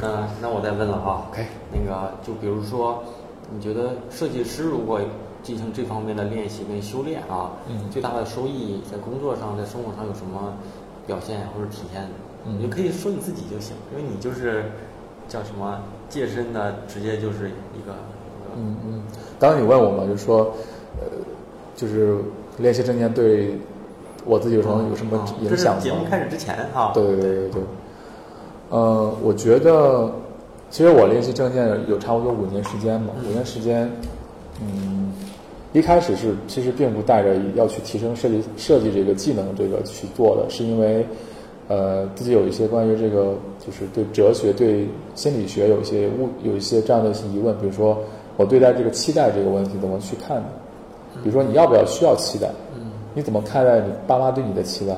[0.00, 1.26] 那那我再问了啊。
[1.32, 3.02] OK 那个就比如说，
[3.52, 5.00] 你觉得设计师如果
[5.42, 10.52] 进行这方面的练习跟修炼啊，嗯最大的收益在工作上，在生活上有什么
[11.06, 12.02] 表现或者体现？
[12.46, 14.64] 嗯你就可以说你自己就行，因为你就是
[15.28, 17.94] 叫什么健身的，直接就是一个
[18.56, 19.02] 嗯嗯，
[19.38, 20.52] 刚刚你问我嘛，就是说，
[20.98, 21.06] 呃，
[21.76, 22.16] 就是
[22.58, 23.58] 练习正念对
[24.24, 25.80] 我自己有什么有什么嗯影响吗？
[25.80, 27.62] 节目开始之前哈，对对对对对。
[28.70, 30.10] 呃，我觉得，
[30.70, 33.90] 其实我练习正念有差不多五年时间嘛，五年时间，
[34.62, 34.99] 嗯，
[35.72, 41.06] 一开始是其实并不带着要去提升设计设计这个技能这个去做的，是因为，
[41.68, 47.96] 呃，自己有一些关于这个就是对哲学、对心理学有一些误有一些这样的一些疑问，比如说
[48.36, 50.48] 我对待这个期待这个问题怎么去看呢？
[51.22, 52.48] 比如说你要不要需要期待？
[53.14, 54.96] 你怎么看待你爸妈对你的期待？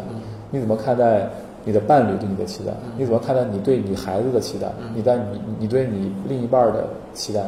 [0.51, 1.29] 你怎么看待
[1.65, 2.73] 你的伴侣对你的期待？
[2.97, 4.69] 你怎么看待你对你孩子的期待？
[4.95, 7.43] 你在你你对你另一半的期待？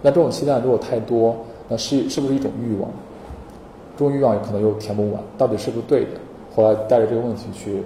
[0.00, 1.36] 那这种期待如果太多，
[1.68, 2.90] 那是是不是一种欲望？
[3.96, 6.10] 这种欲望可能又填不满，到底是不是对的？
[6.54, 7.82] 后来带着这个问题去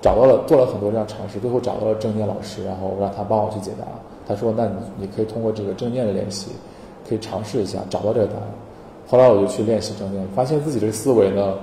[0.00, 3.86] 找到了，做了很多这样尝试，最后找到了正念老师，然后让他帮我去解答。
[4.26, 6.52] 他说：“那你你可以通过这个正念的练习，
[7.08, 8.42] 可以尝试一下找到这个答案。”
[9.08, 11.54] 后来我就去练习正念，发现自己这个思维呢，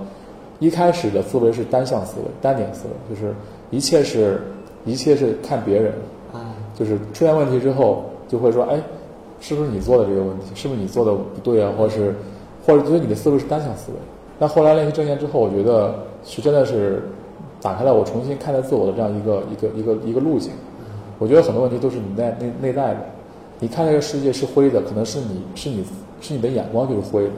[0.60, 3.34] 一开始的思维是单向思维、单点思维，就是
[3.72, 4.42] 一切是
[4.86, 5.94] 一切是看别人，
[6.34, 6.42] 嗯
[6.76, 8.78] 就是出现问题之后就会说，哎，
[9.40, 10.46] 是不是你做的这个问题？
[10.56, 11.72] 是不是你做的不对啊？
[11.78, 12.14] 或者是
[12.66, 13.98] 或者觉得你的思维是单向思维？
[14.38, 17.04] 那后来练习正念之后，我觉得是真的是
[17.62, 20.52] 打开了我重新看待自我的这样一个一个一个一个路径。
[21.18, 23.02] 我觉得很多问题都是你内内内在的，
[23.60, 25.84] 你看这个世界是灰的，可能是你是你
[26.22, 27.32] 是你的眼光就是灰的；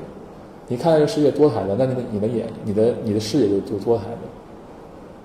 [0.68, 4.18] 你看这个世界多彩的，那你的你的眼你的你的视野就就多彩的。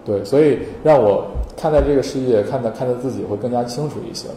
[0.07, 4.29] 对，所以让我看待这个世界，看待看待自己会更加清楚一些。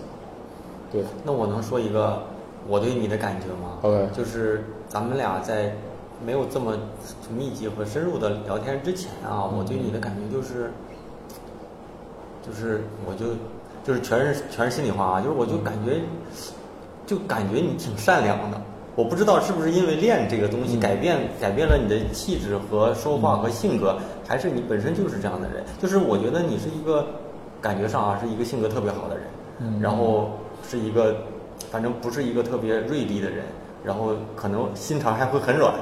[0.92, 2.24] 对，那我能说一个
[2.68, 5.74] 我对你的感觉吗？OK 就是咱们俩在
[6.26, 6.78] 没有这么
[7.36, 10.72] 密集和深入的聊天之前啊，我对你的感觉就是，
[12.46, 13.28] 就是我就
[13.84, 16.02] 就是全是全是心里话啊，就是我就感觉
[17.06, 18.60] 就感觉你挺善良的。
[18.96, 20.80] 我不知道是不是因为练这个东西嗯。
[20.80, 23.98] 改变改变了你的气质和说话和性格，
[24.28, 25.64] 还是你本身就是这样的人？
[25.82, 27.06] 就是我觉得你是一个
[27.62, 29.24] 感觉上啊是一个性格特别好的人，
[29.60, 29.80] 嗯。
[29.80, 30.32] 然后
[30.70, 31.16] 是一个
[31.72, 33.44] 反正不是一个特别锐利的人，
[33.84, 35.74] 然后可能心肠还会很软。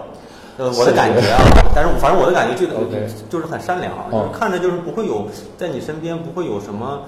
[0.57, 1.37] 呃，我的感觉啊，
[1.75, 2.65] 但是反正我的感觉就
[3.29, 7.01] 就是很善良，啊哦就是看着就是不会有在你身边不会有什么，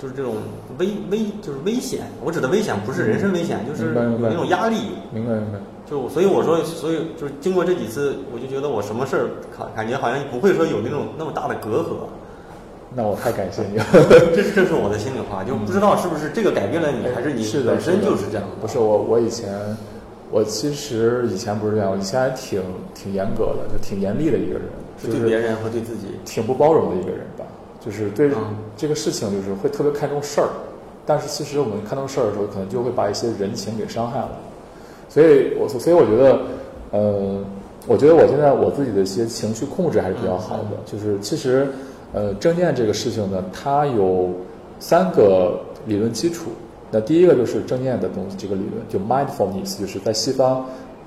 [0.00, 0.36] 就是这种
[0.78, 2.06] 危危就是危险。
[2.24, 4.76] 我指的危险不是人身危险，就是有那种压力。
[5.12, 5.58] 明白明白。
[5.84, 12.08] 就所以我说，所以就是经过这几次，我就觉得我什么事儿感感觉好像不会说有那种那么大的隔阂。
[12.94, 13.84] 那我太感谢你了。
[14.34, 18.54] 这是这是我的心里话，就不知道是不是这个改变了你，还是你是，本身就是这样的。
[18.60, 19.52] 不是我，我以前，
[20.30, 22.62] 我其实以前不是这样，我以前还挺
[22.94, 24.62] 挺严格的，就挺严厉的一个人，
[25.02, 26.06] 就是是对别人和对自己。
[26.24, 27.44] 挺不包容的一个人吧。
[27.84, 30.48] 就是对嗯这个事情，就是会特别看重事儿，
[31.04, 34.30] 但是其实我们看重事儿的时候，可能就会把一些人情给伤害了。
[35.08, 36.38] 所以我所以我觉得，
[36.92, 37.44] 呃，
[37.86, 40.70] 我觉得我现在我自己的一些情绪控制还是比较好的。
[40.86, 41.68] 就是其实，
[42.14, 44.30] 呃，正念这个事情呢，它有
[44.78, 46.50] 三个理论基础。
[46.90, 50.64] 那第一个就是正念的东西，这个理论就 mindfulness，就是在西方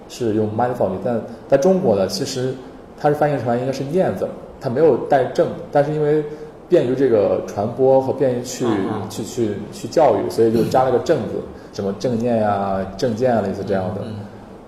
[0.10, 2.54] 是用 mindfulness，但在中国呢，其实
[3.00, 4.28] 它是翻译成来应该是念字，
[4.60, 6.22] 它没有带正，但是因为
[6.68, 8.66] 便于这个传播和便于去、
[9.10, 11.36] 去去去教育，所以就加了个正字，
[11.72, 14.02] 什么正念呀、正见啊，类似这样的。
[14.04, 14.16] 嗯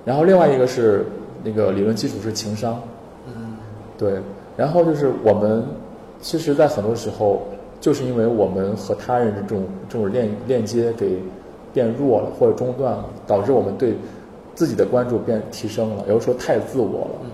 [0.06, 1.06] 然后另外一个是
[1.43, 2.82] 那个理论基础是情商，
[3.28, 3.58] 嗯
[3.95, 4.13] 对，
[4.58, 5.63] 然后就是我们
[6.22, 7.42] 其实，在很多时候，
[7.80, 11.18] 就是因为我们和他人的这种这种链链接给
[11.74, 13.96] 变弱了或者中断了，导致我们对
[14.54, 17.30] 自己的关注变提升了，有的时候太自我了，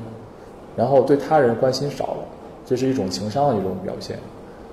[0.75, 2.17] 然后对他人关心少了，
[2.65, 4.19] 这是一种情商的一种表现。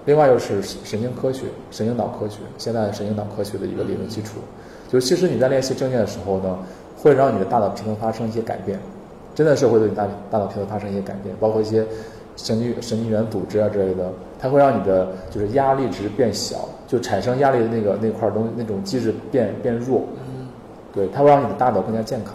[0.04, 4.40] 另外又是神经科学、神经脑科学，现在神经脑科学的一个理论基础，
[4.90, 6.58] 就是其实你在练习正念的时候呢，
[7.00, 8.78] 会让你的大脑皮层发生一些改变，
[9.32, 11.86] 真的是会对你大大脑皮层发生一些改变，包括一些
[12.42, 20.48] 神经神经元组织啊之类的，它会让你的就是压力值变小，就产生压力的那个那块东西那种机制变变弱，嗯。
[20.92, 22.34] 对，它会让你的大脑更加健康。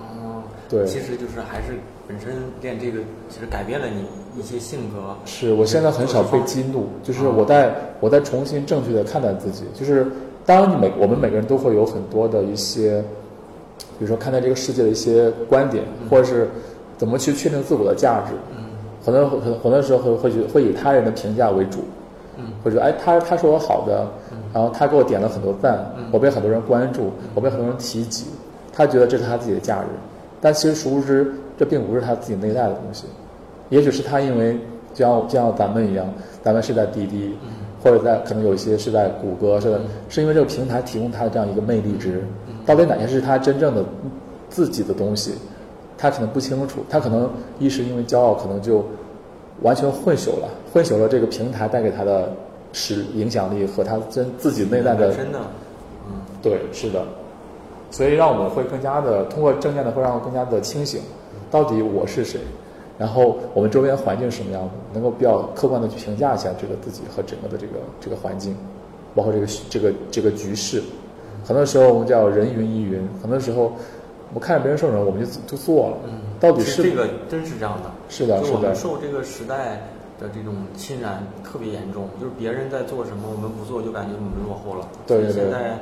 [0.00, 0.84] 哦，对。
[0.86, 1.74] 其实就是还是
[2.08, 2.98] 本身练这个，
[3.28, 4.06] 其实改变了你
[4.40, 5.14] 一些性格。
[5.24, 10.04] 是我现在很少被激怒，就是我在我在重新正确的看待自己，就是
[10.44, 13.00] 当然你每我们每个人都会有很多的一些，
[13.98, 16.48] 比如说看待这个世界的一些观点，或者是
[16.98, 18.59] 怎么去确定自我的价值，嗯
[19.02, 21.80] 很多很很多时候会会觉会以他人的评价为主，
[22.62, 24.06] 或者哎他他说我好的，
[24.52, 25.78] 然后他给我点了很多赞，
[26.10, 28.26] 我被很多人关注，我被很多人提及，
[28.72, 29.86] 他觉得这是他自己的价值，
[30.40, 33.04] 但其实殊不知这并不是他自己内在的东西，
[33.68, 34.58] 也许是他因为
[34.92, 36.06] 就像就像咱们一样，
[36.42, 37.34] 咱们是在滴滴，
[37.82, 42.22] 或者在可能有一些是在谷歌，是是因为这个平台提供他的这样一个魅力值，
[42.66, 43.84] 到底哪些是他真正的
[44.48, 45.34] 自己的东西，
[46.00, 48.82] 他可能不清楚，他可能一是因为骄傲，可能就
[49.60, 52.32] 完全混淆了，混淆了这个平台带给他的
[52.72, 55.38] 是影响力和他真自己内在的真的，
[56.08, 57.04] 嗯，对，是的，
[57.90, 61.02] 所以让我们会更加的通过正念的，会让我更加的清醒，
[61.50, 62.40] 到底我是谁，
[62.96, 68.56] 然后我们周边环境是什么样子，能够比较客观的去评价一下这个自己和整个的这个这个环境，
[69.14, 70.82] 包括这个这个这个局势。
[71.44, 73.72] 很多时候我们叫人云亦云，很多时候
[74.32, 79.82] 我们看着别人受人，我们就就做了，嗯到底是这个真是这样的，是的，就是我的们受这个时代
[80.18, 84.88] 的这种侵染特别严重，就是别人在做什么，我们不做就感觉我们落后了。
[85.06, 85.78] 对对对现在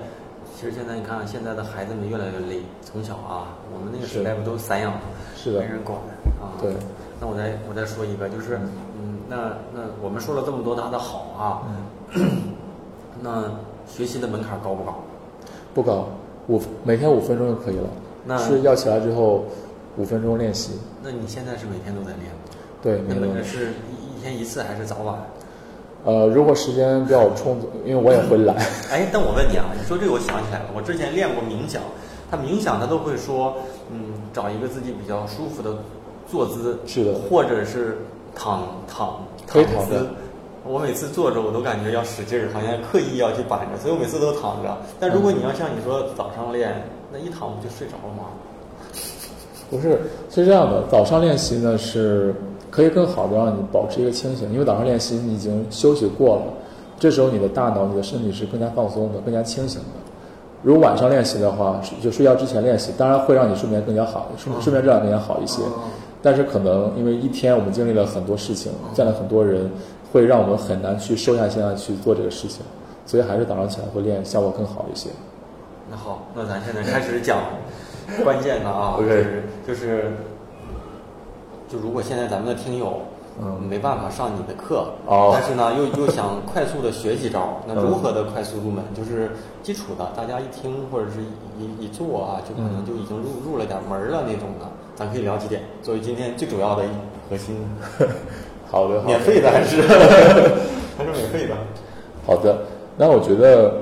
[0.57, 4.93] 其实现在你看，现在的孩子们越来越累，从小啊，我们那个时代不都散养，
[5.37, 5.97] 是的没人管
[6.41, 6.59] 啊。
[6.61, 6.73] 对。
[7.21, 8.57] 那我再我再说一个，就是
[8.99, 11.63] 嗯，那那我们说了这么多他的好啊，
[13.21, 13.45] 那
[13.87, 14.95] 学习的门槛高不高？
[15.75, 16.09] 不高，
[16.49, 17.89] 五每天五分钟就可以了。
[18.29, 19.47] 那是要起来之后
[19.97, 20.73] 五分钟练习。
[21.03, 22.41] 那你现在是每天都在练吗？
[22.83, 25.17] 对，那每天是一一天一次还是早晚？
[26.05, 28.55] 呃，如果时间比较充足，因为我也会懒。
[28.93, 31.81] 哎，但我问你啊，你说这个我想起来了，我之前练过冥想，
[32.31, 33.57] 他冥想他都会说，
[33.91, 35.79] 嗯，找一个自己比较舒服的
[36.31, 37.97] 坐姿，是的或者是
[38.35, 40.07] 躺躺躺姿躺。
[40.65, 44.77] 我每次坐着，我都感觉要使劲儿，好像刻意要去板着，所以我每次都躺着。
[45.01, 48.25] 但如果你要像你说早上练，那一躺不就睡着了吗？
[49.71, 49.99] 不是，
[50.31, 52.35] 是这样的，早上练习呢是
[52.71, 56.43] 可以更好的让你保持一个清醒，因为早上练习你已经休息过了，
[56.99, 59.87] 这时候你的大脑、你的身体是更加放松的、更加清醒的。
[60.63, 65.63] 如果晚上练习的话，就睡觉之前练习，当然会让你睡眠更加好，睡睡眠质量更加好一些。
[66.21, 69.71] 但是可能因为一天我们经历了很多事情，见了很多人，
[70.13, 72.63] 会让我们很难去收下心来去做这个事情，
[73.07, 75.11] 所以还是早上起来会练效果更好一些。
[75.91, 77.39] 那好，那咱现在开始讲
[78.25, 80.13] 关键的啊就是就是，
[81.69, 83.03] 就如果现在咱们的听友，
[83.41, 83.61] 嗯。
[83.69, 85.31] 没办法上你的课，哦。
[85.33, 87.85] 但是呢又又想快速的学几招，那嗯。
[87.85, 88.85] 如何的快速入门？
[88.95, 89.31] 就是
[89.63, 91.21] 基础的，大家一听或者是
[91.59, 92.87] 一一做啊，就可能嗯。
[92.87, 96.89] 就已经入入了点门儿了那种的，咱可以聊几点，作为今天最主要的一
[97.31, 97.57] 核心，
[98.71, 99.03] 好的，好的。
[99.05, 99.81] 免费的还是？
[100.99, 101.55] 还是免费的？
[102.27, 102.59] 好的，
[102.97, 103.73] 那我觉得，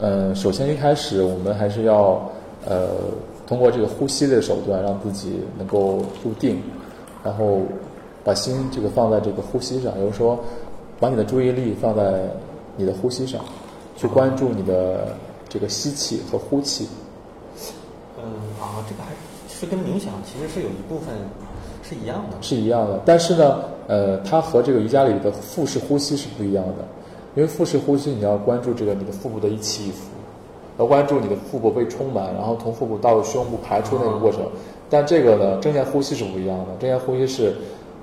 [0.00, 2.20] 嗯、首先一开始我们还是要，
[2.66, 2.88] 呃，
[3.46, 6.62] 通过这个呼吸的手段，让自己能够入定，
[7.22, 7.60] 然后
[8.24, 10.38] 把心这个放在这个呼吸上，也就是说，
[10.98, 12.30] 把你的注意力放在
[12.76, 13.44] 你的呼吸上，
[13.96, 15.14] 去关注你的
[15.48, 16.88] 这个吸气和呼气。
[18.16, 18.24] 嗯
[18.60, 19.10] 啊，这个还
[19.48, 21.14] 是跟冥想其实是有一部分
[21.82, 22.36] 是一样的。
[22.40, 26.84] 是一样的，但是呢，呃，它和这个瑜伽里的腹式呼吸是不一样的，
[27.36, 30.10] 因为腹式呼吸你要关注这个你的腹部的一起一伏，
[30.78, 34.40] 要关注你的腹部被充满，然后从腹部到胸部排出那个过程。
[34.88, 37.54] 但这个呢，正念呼吸是不一样的，正念呼吸是，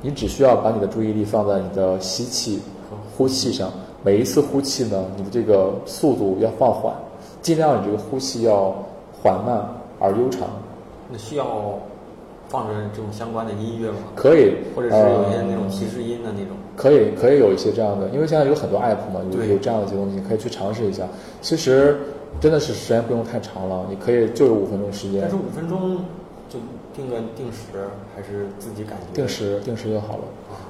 [0.01, 3.69] 你只需要把你的注意力放在你的吸气和呼气上，
[4.01, 6.93] 每一次呼气呢，你的这个速度要放缓，
[7.41, 8.73] 尽量你这个呼气要
[9.21, 9.67] 缓慢
[9.99, 10.47] 而悠长。
[11.11, 11.45] 那需要
[12.47, 13.97] 放着这种相关的音乐吗？
[14.15, 16.55] 可以，或者是有一些呃那种提示音的那种。
[16.77, 21.03] 可以，可以有一些这样的，因为现在有很多 app 嘛，有对有这样的一些东西，可以去尝试一下。
[21.41, 21.97] 其实
[22.39, 25.97] 真的是时间不用太长了，你可以就有五分钟时间但是，五分钟
[26.47, 26.59] 就
[26.95, 29.27] 定个定时，还是自己感觉定。
[29.27, 30.23] 时定时就好了。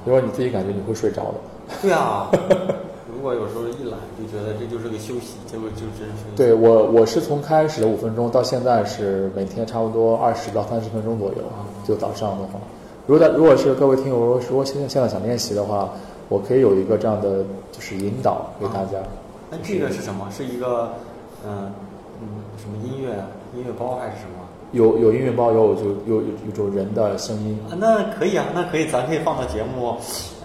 [0.06, 1.34] 如果你自己感觉你会睡着的，
[1.82, 2.30] 对啊，
[3.14, 6.24] 如果有时候一懒就觉得这就是个休息，结果就真是。
[6.34, 11.42] 对我我是从开始的五分钟到现在是每天差不多二十到三十分钟左右，
[11.86, 12.58] 就早上的话。
[13.08, 15.88] 如果在如果是各位听友，如果现在现在想练习的话，
[16.28, 17.42] 我可以有一个这样的
[17.72, 18.98] 就是引导给大家。
[19.50, 20.28] 那这个是什么？
[20.30, 20.90] 是一个
[21.42, 21.72] 嗯
[22.20, 22.28] 嗯
[22.58, 23.08] 什么音乐
[23.56, 24.44] 音乐包还是什么？
[24.72, 29.96] 有有音乐包，有就有有有种人的声音，啊，那可以啊，那可以，咱可以放到节目，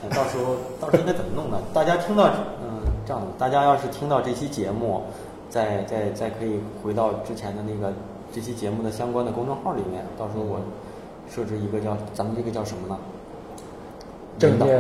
[0.02, 1.60] 呃到时候 到时候应该怎么弄呢？
[1.74, 2.30] 大家听到，
[2.64, 5.02] 嗯，这样的，大家要是听到这期节目，
[5.50, 7.92] 再再再可以回到之前的那个
[8.32, 10.62] 这期节目的相关的公众号里面，到时候我
[11.30, 12.98] 设置一个叫咱们这个叫什么呢？
[14.40, 14.80] 正念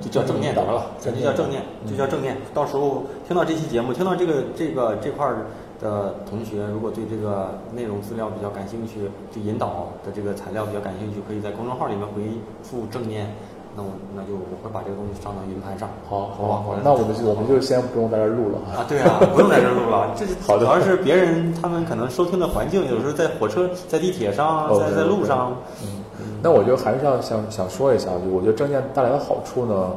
[0.00, 2.36] 就叫正念得了，这就叫正念，就叫正念。
[2.54, 5.46] 到时候听到这期节目，听到这个这个这块儿
[5.78, 12.22] 的同学，如果对这个内容资料比较感兴趣，对引导的这个材料比较感兴趣，可以在公众号里面回
[12.62, 13.30] 复“正念”
[13.78, 15.88] 那我那就我会把这个东西上到云盘上。
[16.10, 20.10] 好，好吧好，那我们就我们就先不用在这儿录了啊，对啊，不用在这儿录了。
[20.18, 25.54] 这好的主要是别人他们可能收听的环境，有时候在火车、在地铁上、在在路上。
[25.84, 26.02] 嗯，
[26.42, 29.90] 那我就还是要想想说一下，就我觉得证件带来的好处呢，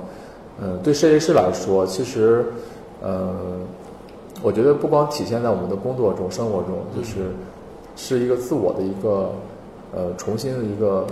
[0.61, 2.45] 嗯，对设计师来说，其实，
[3.01, 3.34] 呃，
[4.43, 7.32] 我觉得不光体现在我们的工作中、生活中，就是
[7.95, 9.32] 是一个自我的一个
[9.91, 11.07] 呃重新的一个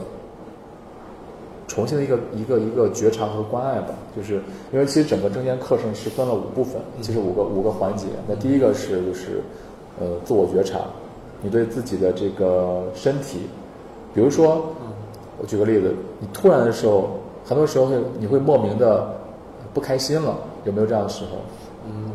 [1.70, 3.94] 重新的一个一个一个觉察和关爱吧。
[4.14, 4.42] 就是
[4.74, 8.08] 因为其实整个证件课程是分了五部分，其实五个五个环节。
[8.28, 9.42] 那第一个是就是
[10.02, 10.80] 呃自我觉察，
[11.42, 13.48] 你对自己的这个身体，
[14.14, 14.66] 比如说。
[15.42, 17.12] 我举个例子，你突然的时候，
[17.46, 19.10] 很多时候会你会莫名的
[19.74, 21.38] 不开心了，有没有这样的时候？
[21.88, 22.12] 嗯，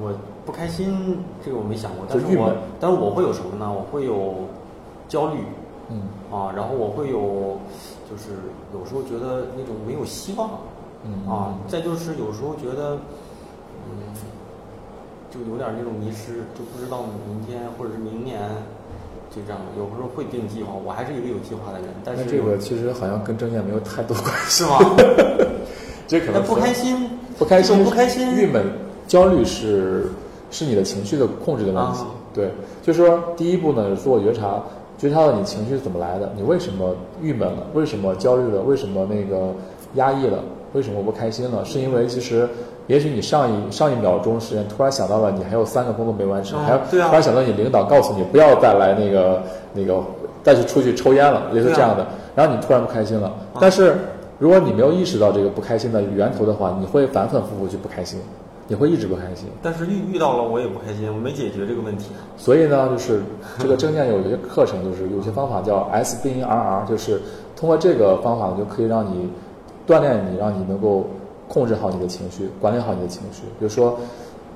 [0.00, 0.14] 我我
[0.46, 3.70] 不开心，这个我没想过，但是我但是我会有什么呢？
[3.70, 4.32] 我会有
[5.08, 5.40] 焦虑
[5.90, 7.58] 嗯啊，然后我会有
[8.10, 8.30] 就是
[8.72, 10.50] 有时候觉得那种没有希望
[11.04, 12.98] 嗯啊，再就是有时候觉得
[13.88, 14.12] 嗯，
[15.30, 18.40] 就有点那种迷失，就不知道明天或者是明年。
[19.34, 20.72] 就这样，有时候会定计划。
[20.86, 24.78] 我还是一个有计划的人，但是那这个其实好像跟正念没有太多关系，是吗？
[26.06, 28.64] 这可能那不开心，不开心不开心，郁闷、
[29.08, 30.06] 焦虑是
[30.52, 31.98] 是你的情绪的控制的问题。
[32.02, 34.62] 啊对，就是说第一步呢是自我觉察，
[35.08, 39.52] 觉察到你情绪是怎么来的，你为什么郁闷了，为什么焦虑了，为什么那个
[39.94, 40.38] 压抑了，
[40.72, 41.64] 为什么不开心了？
[41.64, 42.48] 是因为其实。
[42.86, 49.42] 也许你上一上一秒钟时间突然想到了你还有三个工作没完成，嗯还有啊突然想到你领导告诉你不要再来那个
[49.72, 50.02] 那个
[50.42, 53.32] 再去出去抽烟了，类似对啊这样的，然后你突然不开心了。
[53.58, 53.96] 但是
[54.38, 58.20] 如果你没有意识到这个不开心的源头的话，你会反反复复去不开心，
[58.66, 59.46] 你会一直不开心。
[59.62, 62.06] 但是遇遇到了我也不开心，我没解决这个问题。
[62.36, 63.22] 所以呢，就是
[63.58, 67.20] 这个正念有一些课程，就是有些方法叫 S B N R R，就是
[67.56, 69.28] 通过这个方法呢，就可以让你
[69.86, 71.06] 锻炼你，让你能够
[71.48, 73.42] 控制好你的情绪，管理好你的情绪。
[73.58, 73.98] 比如说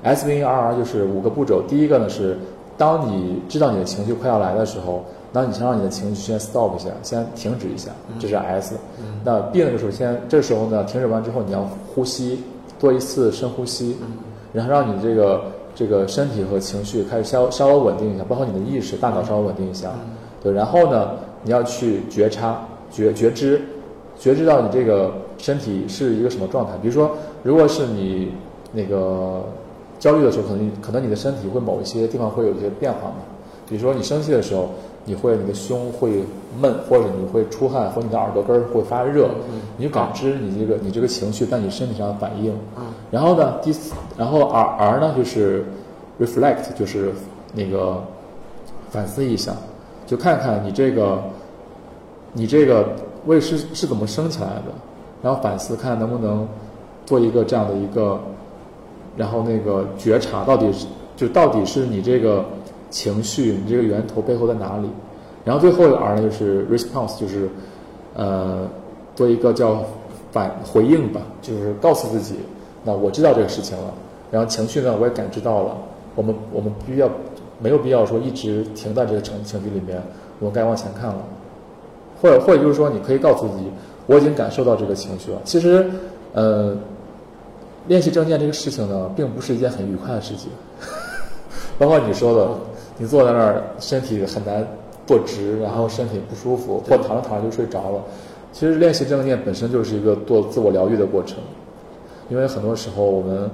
[0.03, 2.37] S B N R R 就是五个步骤，第一个呢是
[2.77, 8.75] 当你知道你的情绪快要来的时候，那你先让你的情绪先 stop 一下，先停止一下，这是 S。
[9.23, 12.43] 那 B 呢就是先这时候呢停止完之后，你要呼吸，
[12.79, 13.97] 做一次深呼吸，
[14.51, 15.43] 然后让你这个
[15.75, 19.91] 这个身体和情绪开始稍稍微稳定一下，包括你的意识、大脑稍微稳定一下。
[20.41, 21.11] 对，然后呢，
[21.43, 23.61] 你要去觉察、觉觉知，
[24.17, 26.71] 觉知到你这个身体是一个什么状态。
[26.81, 27.11] 比如说，
[27.43, 28.31] 如果是你
[28.71, 29.43] 那个
[29.99, 33.15] 焦虑的时候，可能可能你的身体会某一些地方会有一些变化嘛。
[33.67, 34.69] 比如说你生气的时候，
[35.05, 36.23] 你会你的胸会
[36.59, 39.29] 闷，或者你会出汗，或者你的耳朵根儿会发热，
[39.77, 42.53] 你就感知你这个你这个情绪在你身体上的反应。
[43.09, 45.65] 然后呢，第四，然后 R R 呢就是
[46.19, 47.11] reflect，就是
[47.53, 48.03] 那个
[48.89, 49.53] 反思一下，
[50.05, 51.23] 就看看你这个
[52.33, 52.89] 你这个
[53.25, 54.65] 胃是是怎么升起来的，
[55.23, 56.47] 然后反思看能不能
[57.05, 58.19] 做一个这样的一个，
[59.17, 60.85] 然后那个觉察到底是
[61.15, 62.45] 就到底是你这个
[62.89, 64.89] 情绪你这个源头背后在哪里，
[65.45, 67.49] 然后最后一个 R 呢就是 response，就是
[68.15, 68.67] 呃
[69.15, 69.83] 做一个叫
[70.31, 72.35] 反回应吧，就是告诉自己，
[72.83, 73.93] 那我知道这个事情了，
[74.31, 75.77] 然后情绪呢我也感知到了，
[76.15, 77.09] 我们我们必要
[77.59, 80.01] 没有必要说一直停在这个情情绪里面，
[80.39, 81.17] 我们该往前看了。
[82.21, 83.71] 或者或者就是说，你可以告诉自己，
[84.05, 85.39] 我已经感受到这个情绪了。
[85.45, 85.89] 其实，
[86.33, 86.75] 呃，
[87.87, 90.49] 练习正念这个事情呢，并不是一件很愉快的事情。
[91.79, 92.49] 包括你说的，
[92.99, 94.63] 你坐在那儿，身体很难
[95.07, 98.03] 坐直，然后身体不舒服，或躺着躺着就睡着了。
[98.53, 101.37] 其实练习正念本身就是一个做自我疗愈的过程，
[102.29, 103.49] 因为很多时候我们。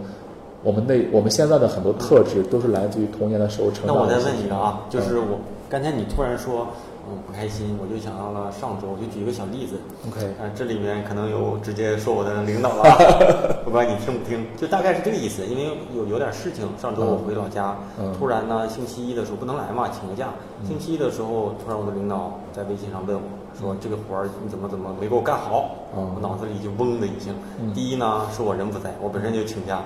[0.64, 3.96] 我们内我们现在的很多特质都是来自于童年的时候成长。
[3.96, 5.38] 那我再问一个啊，嗯就是我
[5.70, 6.66] 刚才你突然说，
[7.08, 9.76] 嗯，不开心，我就想到了上周，我就举一个小例子。
[10.08, 15.46] OK，啊，这里面可能有直接说我的领导了， 不管你听不听，就大概是这个意思。
[15.46, 20.30] 因为有有点事情，上周我回老家，嗯突然呢，星期一的时候不能来嘛，请个假。
[20.66, 23.22] 星期一的时候，突然我的领导在微信上问我
[23.60, 27.36] 说：“这个活儿你怎么怎么没给我干好？”嗯我脑子里就嗡的一声。
[27.60, 29.82] 嗯第一呢，是我人不在，我本身就请假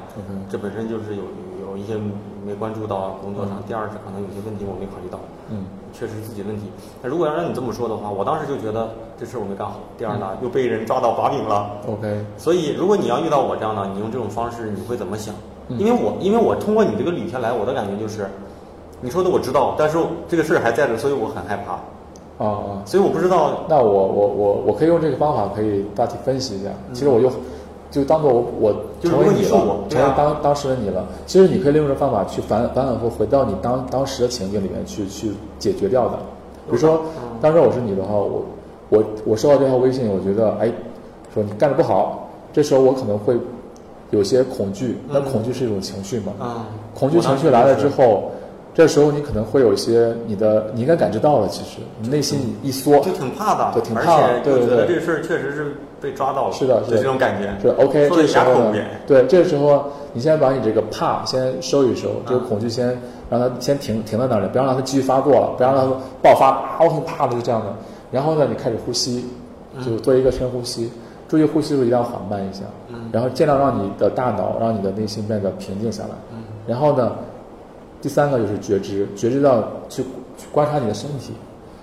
[0.50, 1.24] 这本身就是有
[1.62, 1.96] 有一些
[2.46, 3.62] 没关注到工作上。
[3.68, 5.20] 第二是可能有些问题我没考虑到。
[5.50, 6.64] 嗯确实是自己的问题。
[7.02, 9.80] 那如果要让你这么说的话，我当时就觉得这事儿我没干好。
[9.98, 11.72] 第二呢，又被人抓到把柄了。
[11.88, 15.34] ，OK，所以，如果你要遇到我这样的，你用这种方式，你会怎么想？
[15.70, 18.28] 嗯因为我，因为我通过你这个捋下来，我的感觉就是，
[19.02, 21.74] 你说的我知道，但是这个事儿还在这，所以我很害怕。
[22.44, 26.70] 啊啊，所以我不知道，那我我我我可以用这个方法可以大体分析一下。
[26.94, 27.30] 其实我就
[27.92, 29.50] 就当做我我成为你了，
[29.90, 31.08] 成为当当时的你了。
[31.26, 36.18] 其实你可以利用这方法去反反反复回到你当当时的情境里面去去解决掉的。
[36.68, 37.02] 比如说，
[37.42, 38.46] 当时我是你的话，我
[38.90, 40.72] 我我收到这条微信，我觉得哎，
[41.34, 43.36] 说你干的不好，这时候我可能会
[44.12, 48.32] 有些恐惧，那恐惧是一种情绪嘛，嗯，恐惧情绪来了之后，
[48.74, 58.72] 这时候你可能会有一些你的你应该感知到了，其实你内心一缩，就挺怕的，就挺怕的对对就觉得对这事儿确实是被抓到了，是的是的这种感觉，是 OK，这时候
[59.06, 62.88] 对，这时候你先把你这个怕先收一收，这个嗯恐惧先
[63.30, 65.91] 让它先停停在那里，不要让它继续发作了，不要让它
[66.22, 67.68] 爆发啊，我很怕的，就这样的。
[68.12, 69.26] 然后呢，你开始呼吸，
[69.86, 70.91] 就做一个深呼吸，
[71.28, 76.10] 注意呼吸的时候一定要缓慢一下，嗯然后尽量让你的大脑、让你的内心变得平静下来。
[76.32, 77.12] 嗯然后呢，
[78.02, 80.04] 第三个就是觉知，觉知到去
[80.38, 81.34] 去观察你的身体。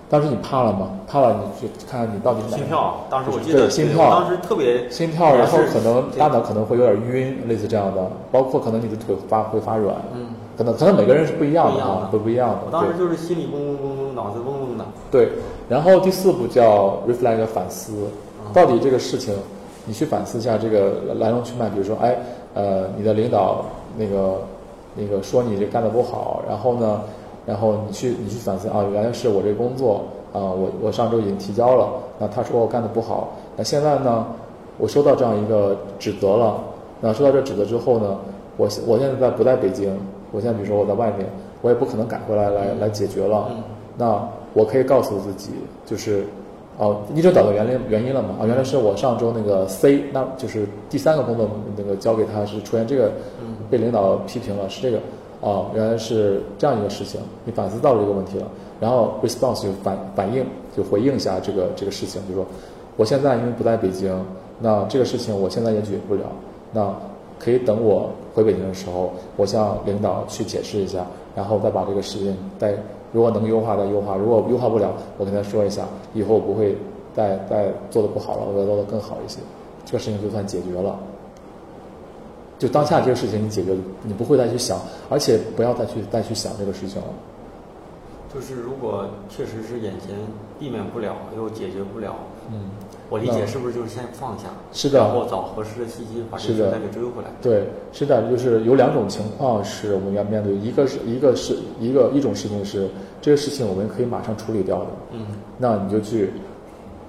[0.09, 0.88] 当时你怕了吗？
[1.09, 12.59] 怕了，你去看看你到底哪心跳，当时我记得心跳当时特别心跳，然后可能大脑可能会有点晕，类似这样的，包括可能你的腿发会发软，嗯，可能可能每个人是不一样的啊不一样的，不不一样的。
[12.66, 15.26] 我当时就是心里嗡嗡嗡嗡，脑子嗡嗡的，对。
[15.26, 15.32] 对，
[15.68, 17.92] 然后第四步叫 reflect 反思，
[18.44, 18.52] 嗯。
[18.52, 19.34] 到底这个事情，
[19.86, 22.16] 你去反思一下这个来龙去脉，比如说，哎，
[22.54, 23.64] 呃，你的领导
[23.96, 24.40] 那个
[24.94, 27.00] 那个说你这干的不好，然后呢，
[27.47, 31.88] 然后你去你去反思啊，原来是我这个工作啊，我我上周已经提交了，
[32.18, 34.26] 那他说我干的不好，那现在呢，
[34.78, 36.61] 我收到这样一个指责了，
[37.01, 38.18] 那收到这指责之后呢，
[38.57, 39.97] 我现我现在在不在北京，
[40.32, 41.26] 我现在比如说我在外面，
[41.62, 43.62] 我也不可能赶回来来来解决了，嗯。
[43.99, 45.53] 那我可以告诉自己，
[45.86, 46.26] 就是，
[46.76, 48.36] 哦，你就找到原因原因了嘛？
[48.40, 53.11] 啊，原来是我上周那个 C，那就是第三个工作那个交给他是出现这个，
[53.70, 54.99] 被领导批评了，是这个，
[55.47, 58.47] 哦，原来是这样一个事情，你反思到了这个问题了，
[58.80, 60.44] 然后 response 就反反应
[60.76, 62.44] 就回应一下这个这个事情，就说
[62.97, 64.12] 我现在因为不在北京，
[64.59, 66.22] 那这个事情我现在也解决不了，
[66.72, 66.92] 那
[67.38, 72.76] 可以等我回北京的时候，我向领导去解释一下，然后再把这个事情再
[73.12, 76.76] 如果能优化再优化，如果优化不了，我跟他说一下，以后不会
[77.14, 79.38] 再再做的不好了，我要做的更好一些，
[79.84, 80.99] 这个事情就算解决了。
[82.59, 84.78] 就当下这个事情你解决，你不会再去想，
[85.11, 87.09] 而且不要再去再去想这个事情了。
[88.34, 90.14] 就是如果确实是眼前
[90.59, 92.14] 避免不了又解决不了，
[92.50, 92.70] 嗯，
[93.09, 97.30] 我理解是不是就是先放下，是的然后找合适的契机把这是的事再给追回来？
[97.40, 102.88] 对，是的，就是有两种情况是我们要面对，一个是一个是一个一种事情是
[103.22, 105.26] 这个事情我们可以马上处理掉的，嗯
[105.57, 106.30] 那你就去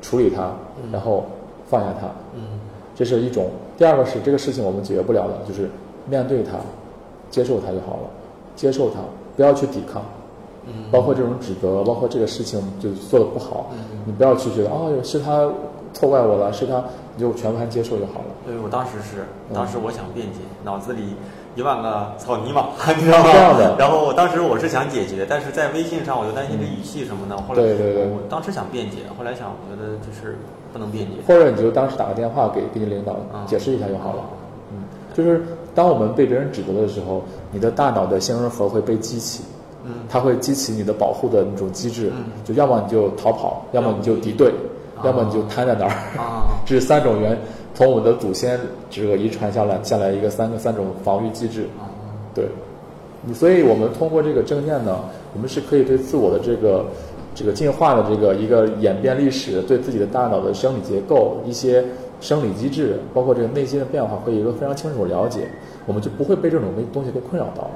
[0.02, 0.54] 处理它，
[0.92, 1.26] 然后
[1.68, 2.60] 放下它，嗯
[2.96, 3.50] 这是一种。
[3.78, 5.70] 第二个是这个事情我们解决不了的，就是
[6.08, 6.58] 面对它，
[7.30, 8.10] 接受它就好了，
[8.56, 9.00] 接受它，
[9.36, 10.02] 不要去抵抗。
[10.70, 13.72] 嗯包括这种指责，包括这个事情就做的不好，
[14.06, 15.50] 你不要去觉得哦是他
[15.94, 16.84] 错怪我了，是他，
[17.16, 18.26] 你就全盘接受就好了。
[18.46, 21.16] 对，我当时是，嗯当时我想辩解，脑子里
[21.56, 22.68] 一万个草泥马，
[22.98, 23.30] 你知道吗？
[23.32, 27.38] 这样的然后我当时我是想解决，但是在微信上我就担心这语气什么的。
[27.38, 30.38] 后来对对对我当时想辩解，后来想，我觉得这事
[30.78, 31.14] 不能辩解。
[31.26, 34.24] 或者你就当时打个电话给给你领导嗯解释一下就好了。
[34.72, 35.42] 嗯，就是
[35.74, 39.44] 当我们被别人指责的时候，你的大脑的杏仁核会被激起，
[39.86, 44.54] 嗯它会激起你的保护的那种机制嗯，就要么你就逃跑，要么你就敌对，
[45.04, 45.92] 要么你就瘫在那儿。
[46.18, 47.38] 啊， 这是三种原
[47.74, 48.60] 从我们的祖先
[48.90, 51.66] 这个遗传下来下来一个三个三种防御机制。
[52.34, 52.46] 对，
[53.24, 55.00] 你所以我们通过这个正念呢，
[55.34, 56.86] 我们是可以对自我的这个
[57.38, 61.86] 这个进化的这个一个演变历史，对自己的大脑的生理结构、一些
[62.20, 65.48] 生理机制，包括这个内心的变化，会有一个非常清楚的了解，
[65.86, 67.70] 我们就不会被这种东西给困扰到。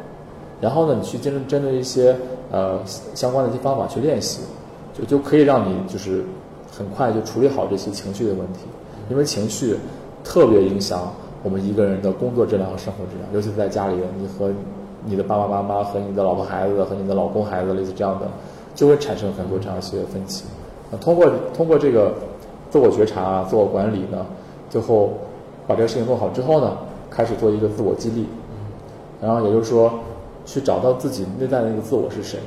[0.60, 2.16] 然后呢，你去针针对一些
[2.52, 2.80] 呃
[3.14, 4.42] 相关的一些方法去练习，
[4.98, 6.26] 就就可以让你就是
[6.76, 8.62] 很快就处理好这些情绪的问题，
[9.12, 9.78] 因为情绪
[10.24, 14.52] 特别影响我们一个人的工作质量和生活质量，尤其是在家里，你和
[15.06, 18.26] 你的爸爸妈妈和你的老婆孩子和你的老公孩子类似这样的，
[18.74, 20.46] 就会产生很多这样一些分歧。
[20.92, 22.14] 那通过通过这个
[22.70, 24.26] 自我觉察、自我管理呢，
[24.70, 25.14] 最后
[25.68, 26.78] 把这个事情做好之后呢，
[27.10, 28.26] 开始做一个自我激励，
[29.22, 29.94] 然后也就是说，
[30.46, 32.40] 去找到自己内在的那个自我是谁，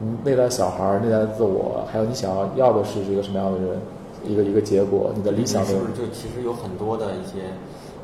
[0.00, 3.78] 嗯，内在小孩、内在的自我，还有你想要要的是一个什么样的人，
[4.26, 7.52] 一个一个结果，你的理想的是不是就其实有很多的一些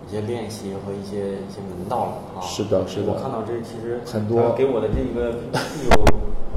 [0.08, 2.40] 一些练习和一些一些门道了啊？
[2.40, 5.36] 是的是的我看到这其实很多他给我的这个
[5.84, 5.92] 有，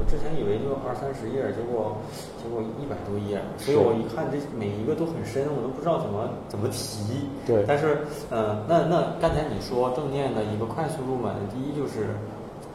[0.08, 2.00] 之前以为就二三十页，结果
[2.40, 7.28] 结果一百多页，所以我一看这每一个都很深，我都不知道怎么怎么提。
[7.46, 12.16] 对但是呃，那那刚才你说正念的一个快速入门，第一就是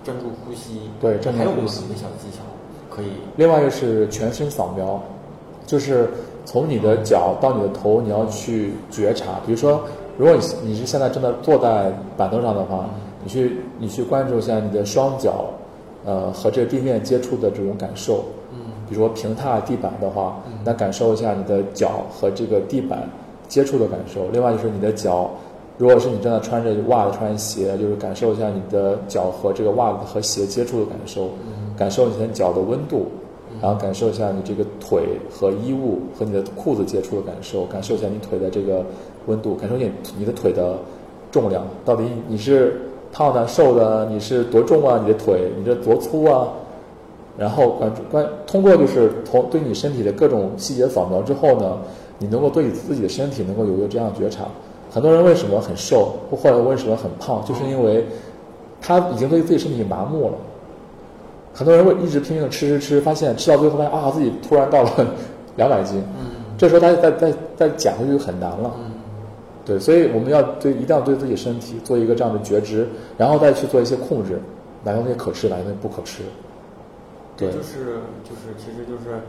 [0.03, 2.45] 专注呼吸，对专注还有没有什么小技巧
[2.87, 3.17] 可以？
[3.35, 5.01] 另外一个是全身扫描，
[5.65, 6.09] 就是
[6.45, 9.41] 从你的脚到你的头，你要去觉察。
[9.45, 9.81] 比如说，
[10.17, 12.89] 如果你你是现在正在坐在板凳上的话，
[13.23, 15.45] 你去你去关注一下你的双脚，
[16.05, 18.23] 呃，和这个地面接触的这种感受。
[18.51, 18.59] 嗯。
[18.89, 23.07] 比如说平踏地板的话，那感受一下你的脚和这个地板
[23.47, 25.29] 接触的感受，另外就是你的脚，
[25.77, 31.29] 如果是你正在穿着袜子、穿鞋，就是感受一下你的脚和这个袜子和鞋接触的感受，
[31.77, 33.07] 感受你的脚的温度，
[33.61, 38.85] 然后感受一下你这个腿和衣物和你的裤子接触的感受，感受一下你腿的这个
[39.27, 40.77] 温度，感受你你的腿的
[41.31, 42.81] 重量，到底你是
[43.13, 44.99] 胖的、瘦的，你是多重啊？
[45.01, 46.47] 你的腿，你这多粗啊？
[47.37, 51.77] 然后关注关通过就是从对你身体的各种细节扫描之后呢，
[52.17, 54.45] 你能够对你自己的身体能够有一个这样觉察。
[54.89, 58.03] 很多人为什么很瘦，或者为什么很胖，就是因为
[58.81, 60.33] 他已经对自己身体麻木了。
[61.53, 64.89] 很多人会一直拼命的吃吃吃，发现吃到最后发现啊自己突然到了
[65.57, 66.01] 两百斤，
[66.57, 68.71] 这时候他再再再减回去就很难了。
[69.67, 72.87] 对，所以我们要对一定要对自己身体做一个这样的觉知，
[73.17, 74.39] 然后再去做一些控制，
[74.81, 76.23] 哪些东西可吃，哪些东西不可吃。
[77.35, 79.21] 对，就是就是，其实就是，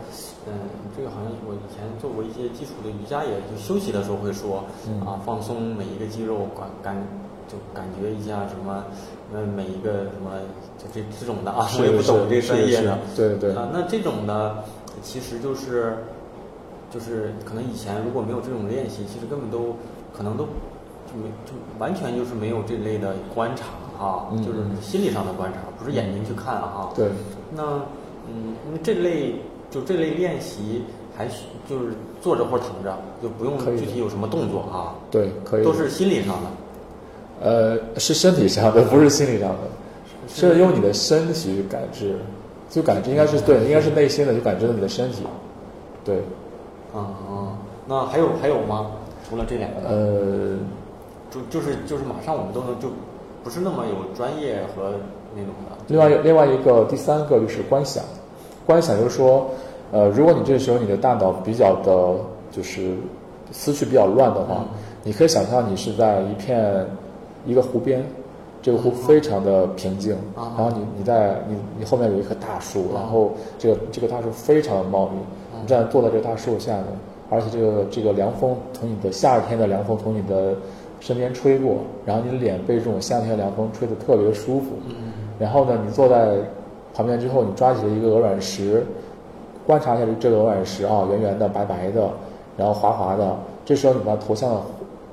[0.46, 0.54] 嗯，
[0.96, 4.64] 这个好像我以前做过一些基础的瑜伽，也就休息的时候会说，
[5.04, 6.96] 啊，放松每一个肌肉，感感
[7.46, 8.84] 就感觉一下什么，
[9.34, 10.40] 呃，每一个什么，
[10.78, 13.52] 就这这种的啊，我也不懂这专业的，对对。
[13.54, 14.56] 啊，那这种呢，
[15.02, 15.98] 其实就是，
[16.90, 19.76] 就是可能以前如果没有这种练习，其实根本都
[20.16, 23.64] 可能都就没就完全就是没有这类的观察
[24.02, 27.08] 啊，就是心理上的观察，不是眼睛去看啊，对，
[27.54, 27.80] 那。
[28.30, 29.36] 嗯，那这类
[29.70, 30.82] 就这类练习，
[31.16, 34.92] 还是就是坐着或躺着，就不用具体有什么动作啊。
[35.10, 35.64] 对，可以。
[35.64, 36.50] 都是心理上的。
[37.40, 39.56] 呃，是身体上的，不是心理上的，
[40.28, 42.18] 是用你的身体去感知，
[42.68, 45.22] 就感知应该是对，应该是内心的，就感知到你的身体。
[46.04, 46.18] 对。
[46.92, 47.56] 啊啊，
[47.86, 48.90] 那还有还有吗？
[49.28, 49.88] 除了这两个？
[49.88, 50.56] 呃，
[51.30, 52.88] 就就是就是马上我们都能就，
[53.44, 54.92] 不是那么有专业和
[55.34, 55.76] 那种的。
[55.88, 58.02] 另外另外一个第三个就是观想。
[58.66, 59.46] 观想就是说，
[59.92, 62.14] 呃，如果你这时候你的大脑比较的，
[62.50, 62.94] 就是
[63.50, 64.62] 思绪比较乱的话，
[65.02, 66.86] 你可以想象你是在一片
[67.46, 68.04] 一个湖边，
[68.60, 75.18] 这个湖非常的平静，然后你你在你你后面有一棵大树，然后这个这个大树非常的茂密，
[75.62, 76.84] 你这样坐在这个大树下面，
[77.30, 80.54] 而且这个这个凉风从你的夏天的凉风从你的
[81.00, 84.66] 身边吹过，然后你的脸被这种夏天的凉风吹得特别舒服，
[85.38, 86.36] 然后呢，你坐在。
[86.94, 88.84] 旁边之后，你抓起了一个鹅卵石，
[89.64, 92.10] 观察一下这个鹅卵石啊，圆圆的、白白的，
[92.56, 93.36] 然后滑滑的。
[93.64, 94.62] 这时候你把它投向了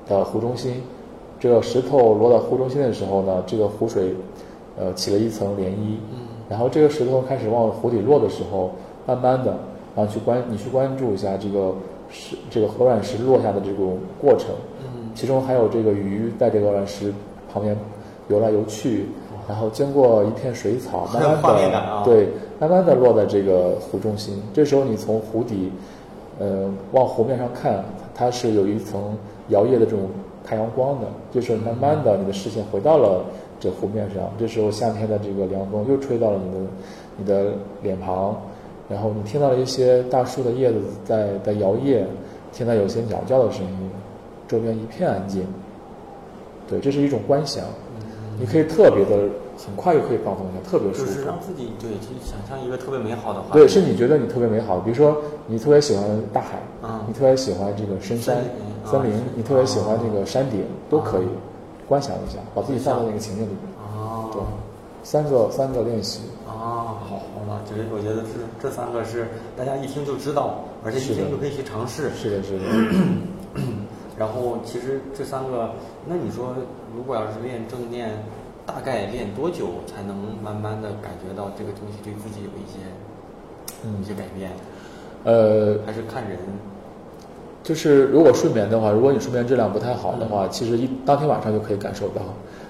[0.08, 0.82] 的湖中心，
[1.38, 4.16] 这个石头落到湖中心的时候呢，这个湖水
[4.76, 5.98] 呃起了一层涟漪。
[6.12, 6.26] 嗯。
[6.48, 8.72] 然后这个石头开始往湖底落的时候，
[9.06, 9.56] 慢慢的，
[9.94, 11.72] 然后去关你去关注一下这个
[12.16, 14.48] 石这个鹅卵石落下的这种过程。
[14.80, 15.10] 嗯。
[15.14, 17.12] 其中还有这个鱼在这个鹅卵石
[17.52, 17.76] 旁边
[18.28, 19.06] 游来游去。
[19.48, 24.42] 然后经过一片水草，慢慢的对，慢慢的落在这个湖中心。
[24.52, 25.70] 这时候你从湖底，
[26.40, 29.16] 呃，往湖面上看，它是有一层
[29.50, 30.00] 摇曳的这种
[30.44, 31.06] 太阳光的。
[31.32, 33.24] 就是慢慢的，你的视线回到了
[33.60, 34.28] 这湖面上。
[34.36, 36.66] 这时候夏天的这个凉风又吹到了你的
[37.18, 37.52] 你的
[37.84, 38.36] 脸庞，
[38.88, 42.04] 然后你听到了一些大树的叶子在在摇曳，
[42.52, 43.90] 听到有些鸟叫的声音，
[44.46, 45.44] 周边一片安静。
[46.68, 47.64] 对，这是一种观想。
[48.38, 49.16] 你可以特别的
[49.56, 51.06] 很快就可以放松一下，特别舒服。
[51.06, 53.64] 就是让自己对去想象一个特别美好的画面。
[53.64, 55.16] 对，是你觉得你特别美好，比如说
[55.46, 58.36] 你特别喜欢大海，嗯，你特别喜欢这个深山、
[58.84, 61.26] 森林，你特别喜欢这个山顶，都可以
[61.88, 63.58] 观想一下，把自己放在那个情境里面。
[63.96, 64.42] 哦，对，
[65.02, 66.20] 三个三个练习。
[66.46, 68.28] 啊，好好了，这我觉得这
[68.60, 72.10] 这三个是大家一听就知道，而且一听就可以去尝试。
[72.10, 72.64] 是的，是的。
[74.18, 75.70] 然后其实这三个，
[76.06, 76.54] 那你说？
[76.96, 78.10] 如果要是练正念，
[78.64, 82.78] 大概练多久才能慢慢的感觉到这个东西对自己有一些
[83.84, 84.50] 嗯，一些改变？
[85.24, 86.38] 呃，还是看人。
[87.62, 92.22] 就是如果睡眠的话，如果你睡眠质量不太好的话，其实一当天晚上就可以感受到。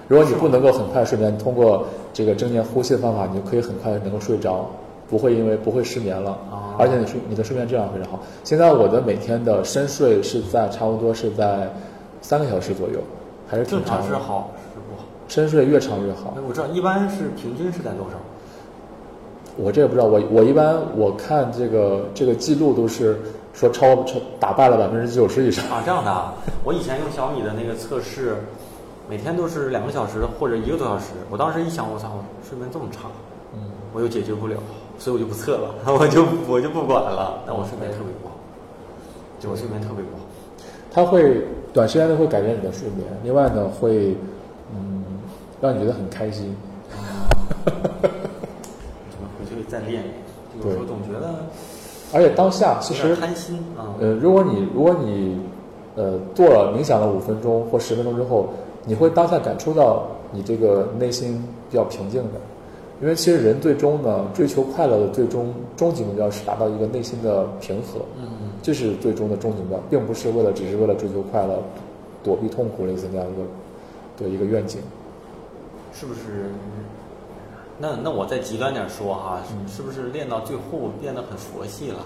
[0.07, 4.65] 如果你不能够很快睡眠，通过这个正念呼吸的方法，你就可以很快能够睡着，
[5.09, 6.31] 不会因为不会失眠了。
[6.51, 6.75] 啊。
[6.77, 8.19] 而且你睡你的睡眠质量非常好。
[8.43, 11.69] 现在我的每天的深睡是在差不多是在
[12.21, 12.99] 三个小时左右。
[13.49, 15.05] 还是正常是好是不好？
[15.29, 16.33] 深睡越长越好。
[16.47, 18.17] 我知道一般是平均是在多少？
[19.55, 23.17] 我这也不知道，我我一般我看这个这个记录都是
[23.53, 26.11] 说超超打败了百分之九十以上啊，这样的。
[26.11, 26.33] 啊
[26.63, 28.35] 我以前用小米的那个测试，
[29.09, 31.13] 每天都是两个小时或者一个多小时。
[31.29, 33.07] 我当时一想，我操，睡眠这么差，
[33.53, 33.59] 嗯，
[33.93, 34.57] 我又解决不了，
[34.99, 37.41] 所以我就不测了，我 就我就不管了。
[37.45, 38.35] 但我睡眠特别不好，
[39.39, 40.23] 就我睡眠特别不好。
[40.91, 41.41] 它会
[41.73, 44.15] 短时间内会改变你的睡眠，另外呢会，
[44.75, 45.03] 嗯，
[45.61, 46.55] 让你觉得很开心。
[47.63, 47.71] 怎
[49.21, 50.03] 么回去再练？
[50.63, 51.45] 有时候总觉得，
[52.11, 53.93] 而且当下其实贪心啊。
[53.99, 55.39] 呃，如果你如果你
[55.95, 58.49] 呃做了冥想了五分钟或十分钟之后，
[58.87, 62.39] 你会当下感触到你这个内心比较平静的。
[62.99, 71.61] 因为其实人最终呢，追求快乐的最终终极目标是达到一个内心的平和，嗯这是最终的终极目标，并不是为了只是为了追求快乐，
[72.23, 73.43] 躲避痛苦类似那样一个
[74.17, 74.81] 对一个愿景。
[75.93, 76.49] 是不是？
[77.77, 81.99] 那那我再极端点说哈，嗯是不是练到最后变得很佛系了？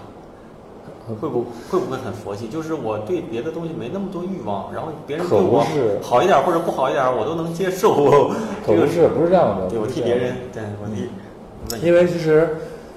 [1.08, 2.46] 会不会不会很佛系？
[2.48, 8.30] 就是我对别的东西没那么多欲望，然后别人对我是好一点或者不好一点，我都能接受。
[8.66, 9.68] 这个可不是，不是这样的。
[9.68, 12.48] 对我替别人，对我替，因为其实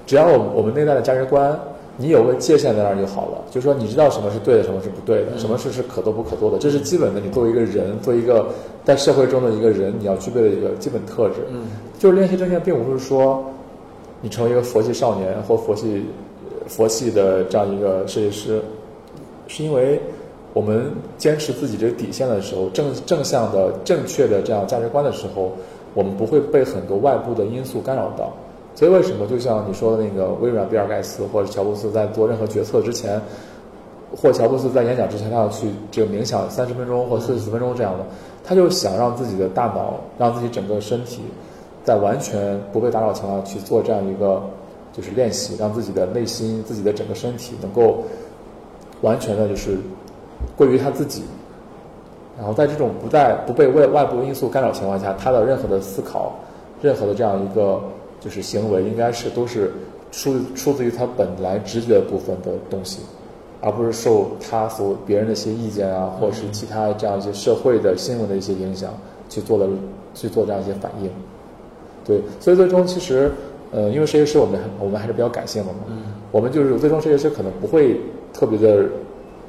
[0.06, 1.58] 只要我们我们内在的价值观，
[1.96, 3.38] 你有个界限在那儿就好了。
[3.50, 7.20] 就是说，你知道什么是对的，什么是不对的，嗯什么事是可做不可做的，这是基本的。
[7.20, 8.48] 你作为一个人，作为一个
[8.84, 11.36] 在社会中的一个人，你要具备的一个基本特质。
[11.50, 11.64] 嗯
[11.98, 13.42] 就是练习正念，并不是说
[14.20, 16.04] 你成为一个佛系少年或佛系
[16.68, 18.60] 佛系的这样一个设计师，
[19.48, 20.00] 是因为
[20.52, 25.52] 我们坚持自己这个底线的时候，正正向的、正确的这样价值观的时候，
[25.94, 28.32] 我们不会被很多外部的因素干扰到。
[28.74, 33.20] 所以为什么就像你说的那个微软比尔盖茨或者乔布斯在做任何决策之前，
[34.14, 38.04] 或乔布斯在演讲之前，他要去这个冥想三十分钟或四十分钟这样的，
[38.44, 41.22] 他就想让自己的大脑，让自己整个身体，
[41.84, 44.42] 在完全不被打扰情况下去做这样一个
[44.96, 48.02] 就是练习，让自己的内心、自己的整个身体能够
[49.02, 49.76] 完全的就是
[50.56, 51.22] 归于他自己。
[52.38, 56.32] 然后在这种不在不被外外部因素干扰情况下，他的任何的思考，
[56.80, 57.80] 任何的这样一个
[58.20, 59.72] 就是行为，应该是都是
[60.12, 63.00] 出出自于他本来直觉部分的东西，
[63.60, 68.92] 而不是受他所别人的一些意见啊，或者是其他这样一些社会的新闻的一些影响
[69.28, 69.66] 去做的
[70.14, 71.10] 去做这样一些反应。
[72.04, 73.32] 对，所以最终其实，
[73.72, 76.02] 呃，因为设计师我们我们还是比较感性的嘛，嗯
[76.32, 78.00] 我们就是最终设计师可能不会
[78.32, 78.84] 特别的，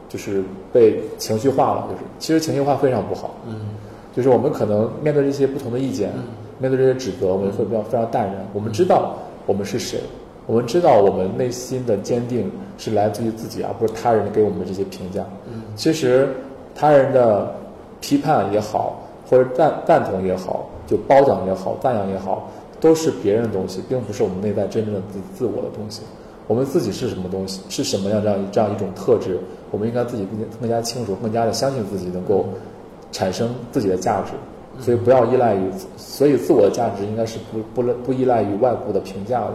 [0.10, 3.56] 就是被情绪化了，就是其实情绪化非常不好，嗯
[4.16, 6.12] 就是我们可能面对这些不同的意见，
[6.60, 8.36] 面对这些指责，我们会比较非常淡然。
[8.54, 9.16] 我们知道
[9.46, 10.00] 我们是谁，
[10.46, 15.24] 我们知道我们内心的坚定是来自于自己，而不是他人给我们的这些评价。
[15.48, 16.28] 嗯其实
[16.74, 17.54] 他人的
[18.02, 19.00] 批判也好，
[19.30, 22.50] 或者赞赞同也好，就褒奖也好，赞扬也好，
[22.80, 26.02] 都是别人的东西，并不是我们内在真正的自自我的东西。
[26.48, 32.46] 我们自己是什么东西，是什么样这样这样一种特质，我们应该自己更加更加清楚，更加的相信自己能够
[33.12, 34.32] 产生自己的价值。
[34.80, 39.54] 所以不要依赖于，所以自我的价值应该是不不不依赖于外部的评价的。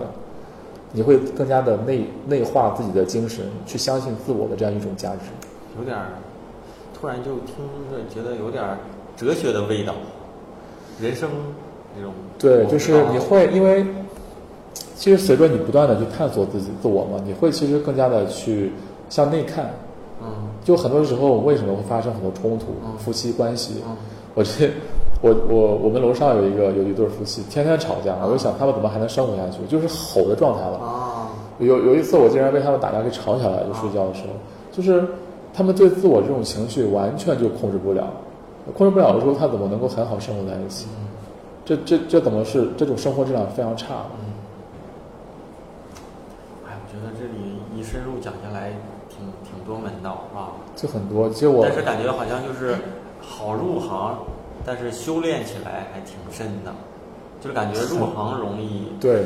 [0.92, 5.20] 你会更加的内内化自己的精神，去相信自我的这样一种价值。
[5.78, 6.08] 有点儿，
[6.92, 8.76] 突然就听着觉得有点儿
[9.16, 9.94] 哲学的味道，
[11.00, 11.30] 人生
[11.96, 12.12] 这种。
[12.38, 13.86] 对，就是你会因为，
[14.96, 18.72] 其实随着你不断的去探索自己自我嘛，你会其实更加的去
[19.08, 19.70] 向内看。
[20.24, 20.28] 嗯
[20.64, 23.82] 就很多时候为什么会发生很多冲突，嗯夫妻关系？
[23.86, 23.96] 嗯
[24.34, 24.70] 我这
[25.20, 29.58] 我我我们楼上有一个有一对夫妻，天天吵架，我就想他们怎么还能生活下去？
[29.68, 30.78] 就是吼的状态了。
[30.78, 31.28] 啊
[31.58, 34.28] 有有一次我竟然被他们打架给吵起来了，就睡觉的时候，
[34.72, 35.04] 就是
[35.52, 38.08] 他们对自我这种情绪完全就控制不了，
[38.76, 40.86] 控制不了的时候，他怎么能够很好生活在一起？
[41.64, 44.10] 这这这怎么是这种生活质量非常差的？
[46.66, 48.72] 哎，我觉得这里一深入讲下来，
[49.08, 50.58] 挺挺多门道啊。
[50.74, 52.76] 就很多，其实我但是感觉好像就是
[53.20, 54.18] 好入行，
[54.66, 56.72] 但是修炼起来还挺深的，
[57.40, 59.22] 就是感觉入行容易， 对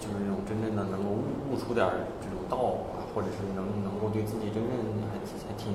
[0.00, 2.56] 就是那种真正的能够悟悟出点儿这种道
[2.90, 4.72] 啊，或者是能能够对自己真正
[5.12, 5.72] 还挺还挺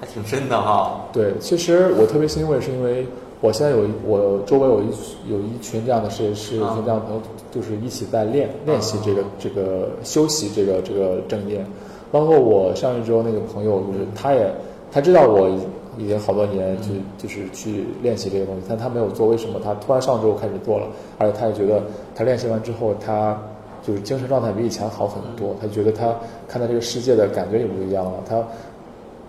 [0.00, 1.04] 还挺深的哈。
[1.12, 3.06] 对，其实我特别欣慰，是因为
[3.40, 4.86] 我现在有一我周围有一
[5.28, 7.20] 有一群这样的设计师，有一群这样的朋友，
[7.50, 11.64] 就是一起在练练习这个这个修习这个这个正念。
[12.10, 14.50] 包括我上一周那个朋友，就是他也
[14.90, 15.50] 他知道我
[15.98, 19.60] 已经好多年就就是去练习这个东西，但他没有做，为什么？
[19.62, 20.86] 他突然上周开始做了，
[21.18, 21.82] 而且他也觉得
[22.14, 23.38] 他练习完之后，他
[23.82, 26.14] 就是精神状态比以前好很多，他觉得他
[26.48, 28.42] 看待这个世界的感觉也不一样了，他。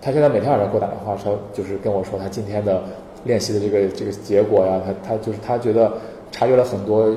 [0.02, 2.84] 他现在每天晚上给我打电话说，就是跟我说他今天的
[3.26, 5.92] 练习的这个这个结果呀，他他就是他觉得
[6.32, 7.14] 查阅了很多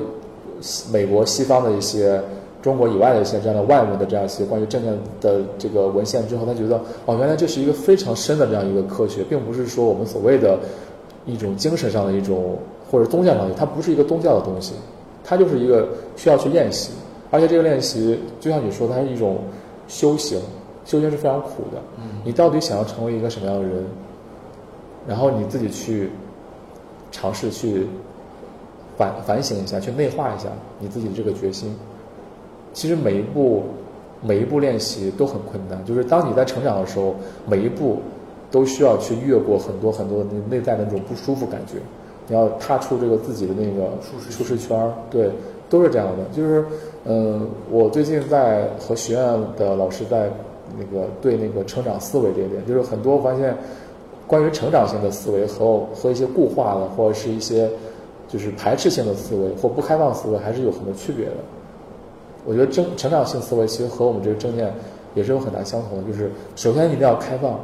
[0.59, 2.21] 西美国西方的一些
[2.61, 10.59] 中国以外的一些这样的外文的这样一些关于正念的这个文献之后，他觉得哦，原来这是一个非常深的这样一个科学，并不是说我们所谓的
[11.25, 12.57] 一种精神上的一种
[12.91, 14.73] 或者宗教上的，它不是一个宗教的东西，
[15.23, 15.87] 它就是一个
[16.17, 16.91] 需要去练习，
[17.31, 19.37] 而且这个练习就像你说，它是一种
[19.87, 20.39] 修行。
[20.85, 21.79] 修行是非常苦的，
[22.23, 23.85] 你到底想要成为一个什么样的人？
[25.09, 26.07] 然后你自己去
[27.11, 27.87] 尝试去
[28.95, 31.75] 反反省一下，去内化一下你自己的这个决心。
[32.73, 33.63] 其实每一步
[34.21, 37.15] 每一步练习都很困难，就是当你在成长的时候，
[37.47, 37.97] 每一步
[38.51, 41.77] 都需要去越过很多很多的内在的那种不舒服感觉，
[42.27, 43.89] 你要踏出这个自己的那个
[44.29, 45.31] 舒适圈儿，对，
[45.71, 46.23] 都是这样的。
[46.31, 46.63] 就是，
[47.05, 50.29] 嗯、我最近在和学院的老师在
[50.77, 53.57] 那个对那个成长思维这一点，就是很多发现
[54.29, 57.67] 关于成长性的思维和和一些固化的或者是一些
[58.27, 61.31] 就是排斥性的思维或不开放思维还是有很多区别的。
[62.45, 64.71] 我觉得正成长性思维其实和我们这个正念
[65.15, 67.59] 也是有很大相同的，就是首先一定要开放，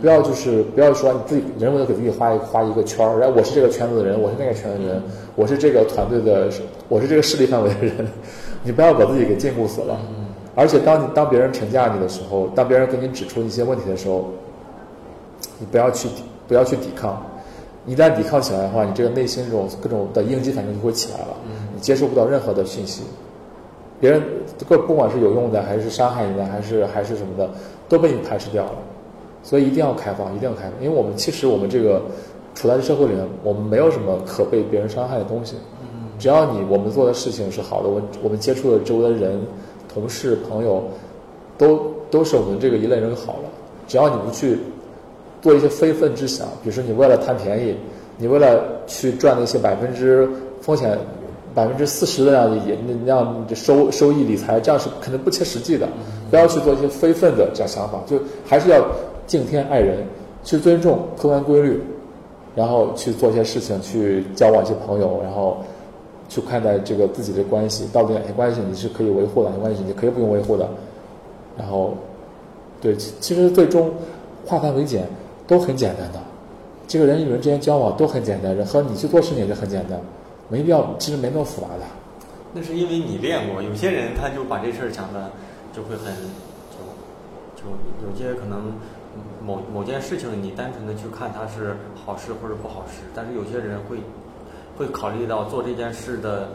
[0.00, 5.02] 不要就是不要说你自己人为的给自己画一画一个圈儿，然后我是这个圈子的人，我是那个圈子的人，
[5.34, 6.48] 我是这个团队的，
[6.88, 8.06] 我是这个势力范围的人，
[8.62, 9.98] 你不要把自己给禁锢死了。
[10.54, 14.30] 而且当你当别人评价你的时候，当别人给你指出一些问题的时候，
[15.58, 17.22] 你不要去抵不要去抵抗，
[17.86, 21.36] 一旦抵抗起来的话，你这个内心这种各种的应激反应就会起来了，
[21.74, 23.02] 你接受不到任何的讯息。
[24.00, 24.22] 别人
[24.66, 27.50] 不不管是有用的，还是伤害你的，还是还是什么的，
[27.88, 28.72] 都被你排斥掉了。
[29.42, 32.02] 所以一定要开放，一定要开放，因为我们其实我们这个
[32.54, 35.56] 处在这社会里面，我们没有什么可被别人伤害的东西。
[36.18, 39.40] 只要你我们做的事情是好的，我我们接触的周围的人、
[39.92, 40.82] 同事、朋友，
[41.56, 41.80] 都
[42.10, 43.48] 都是我们这个一类人好了。
[43.88, 44.58] 只要你不去
[45.40, 47.76] 做一些非分之想，比如说你为了贪便宜，
[48.18, 50.28] 你为了去赚那些百分之
[50.60, 50.98] 风险
[51.54, 55.88] 百分之四十的那样也那样的收收益理财，这样是肯定不切实际的。
[56.30, 58.86] 不要去做一些非分的这样想法，就还是要
[59.26, 59.98] 敬天爱人，
[60.44, 61.82] 去尊重客观规律，
[62.54, 65.56] 然后去做一些事情，去交往一些朋友，然后
[66.28, 70.68] 去看待这个自己的关系，到底哪些关系你是可以维护的，哪些关系你可以不用维护的。
[71.58, 71.94] 然后，
[72.80, 73.90] 对，其实最终
[74.46, 75.02] 化繁为简
[75.50, 76.20] 都很简单的，
[76.86, 80.00] 这个人与人之间交往都很简单，和你去做事情也是很简单，
[80.48, 81.82] 没必要，其实没那么复杂的。
[82.54, 85.32] 那是因为你练过，有些人他就把这事儿想的
[85.72, 86.78] 就会很就
[87.56, 87.66] 就
[88.06, 88.74] 有些可能
[89.44, 91.76] 某某件事情你单纯的去看它是
[92.06, 93.98] 好事或者不好事，但是有些人会
[94.78, 96.50] 会考虑到做这件事的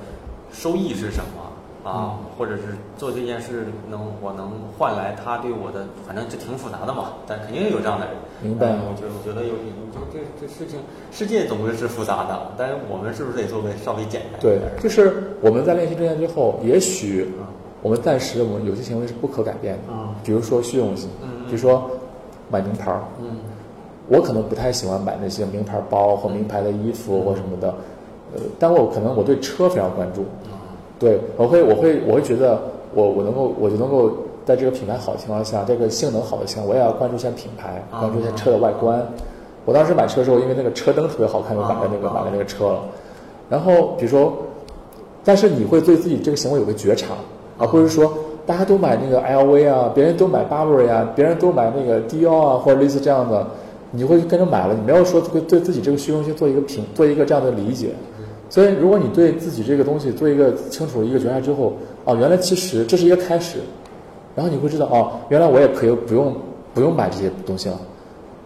[0.54, 1.52] 收益是什么
[1.86, 2.64] 啊，或者是
[2.98, 8.16] 做这件事能我能换来他对我的，反正就挺复杂的嘛，但肯定有这样的人。
[8.42, 8.72] 明白。
[8.72, 10.80] 嗯我觉得我觉得有你就这这事情，
[11.12, 17.32] 世界总归是复杂的，但是我们是不是得做个稍微简单对？，就是我们在练习这件之后，也许
[17.84, 20.10] 我们暂时我们有些行为是不可改变的，嗯。
[20.24, 21.88] 比如说虚荣心，嗯比如说
[22.50, 23.38] 买名牌儿，嗯。
[24.08, 27.70] 我可能不太喜欢买那些名牌包或名牌的衣服或什么的，
[28.36, 30.26] 呃，但我可能我对车非常关注，
[30.98, 32.60] 对我会我会我会觉得
[32.94, 34.12] 我我能够我就能够
[34.46, 39.06] 在这个品牌好的情况下，这个性能好的情况，我也要关注一下品牌，啊关注一下车的外观。
[39.66, 42.80] 我当时买车的时候，因为那个车灯特别好看，就买了那个啊买了那个车了。
[43.50, 44.34] 然后比如说，
[45.24, 47.16] 但是你会对自己这个行为有个觉察，
[47.58, 48.14] 而不是说
[48.46, 53.46] 大家都买那个 LV 啊，别人都买 Burberry 啊，别人都买那个迪奥啊，或者类似这样的，
[53.90, 57.90] 你会跟着买了，你没有说对对自己这个虚荣心做一个评，做一个这样的理解。
[58.56, 61.74] 所以，如果你对自己这个东西做一个清楚的一个觉察之后，
[62.06, 63.60] 哦，原来其实这是一个开始，
[64.34, 66.34] 然后你会知道，哦，原来我也可以不用
[66.74, 67.78] 不用买这些东西了。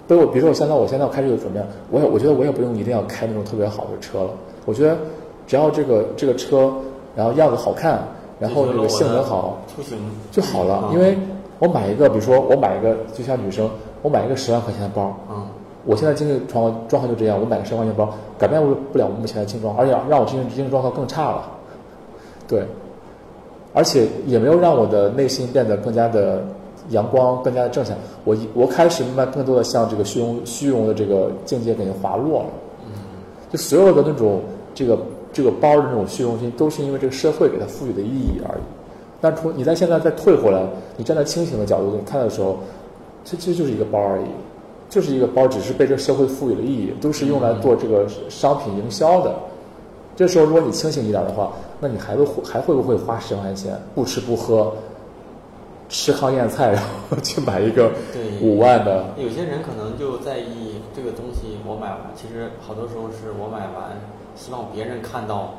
[0.07, 4.31] 对我，比如说我现在我现在我开始有怎么样，我也我觉得我也不用一定要开那种特别好的车了。
[4.65, 4.97] 我觉得
[5.45, 6.73] 只要这个这个车，
[7.15, 8.01] 然后样子好看，
[8.39, 9.95] 然后这个性能好，出行
[10.31, 10.89] 就好了啊。
[10.91, 11.15] 因为
[11.59, 13.69] 我买一个，比如说我买一个，就像女生，
[14.01, 15.45] 我买一个十万块钱的包，嗯
[15.89, 21.49] 我现在经济状况状况就这样，我买个十万块钱包，改变不不了我目前的经济状况，而且让我经济经济状况更差了。
[22.47, 22.63] 对，
[23.73, 26.43] 而且也没有让我的内心变得更加的
[26.89, 27.97] 阳光，更加的正向。
[28.23, 32.49] 我我开始慢慢更多的向这个虚荣虚荣的这个境界给滑落了。
[33.51, 34.41] 就所有的那种
[34.75, 34.95] 这个
[35.33, 38.61] 这个包的那种虚荣心，都是因为这个社会给它赋予的意义而已。
[39.19, 40.61] 但从你在现在再退回来，
[40.97, 42.57] 你站在清醒的角度你看的时候，
[43.25, 44.25] 这其实就是一个包而已，
[44.89, 49.33] 就是一个包，只是被这个社会赋予了意义，都是用来做这个商品营销的。
[50.15, 54.73] 这时候，如果你清醒一点的话，那你还会还会不会花十万块钱不吃不喝，
[55.87, 59.05] 吃糠咽菜，然后去买一个对五万的？
[59.15, 63.97] 有些人可能就在意这个东西，我买完，其实好多时候是我买完，
[64.35, 65.53] 希望别人看到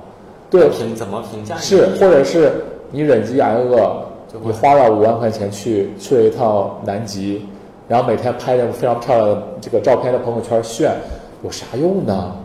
[0.51, 2.53] 对评怎么评价你，是，或者是
[2.91, 7.47] 你忍饥挨饿就，会你花了五万块钱去去了一趟南极，
[7.91, 10.95] 然后每天拍着非常漂亮的这个照片的朋友圈炫，
[11.43, 12.37] 有啥用呢？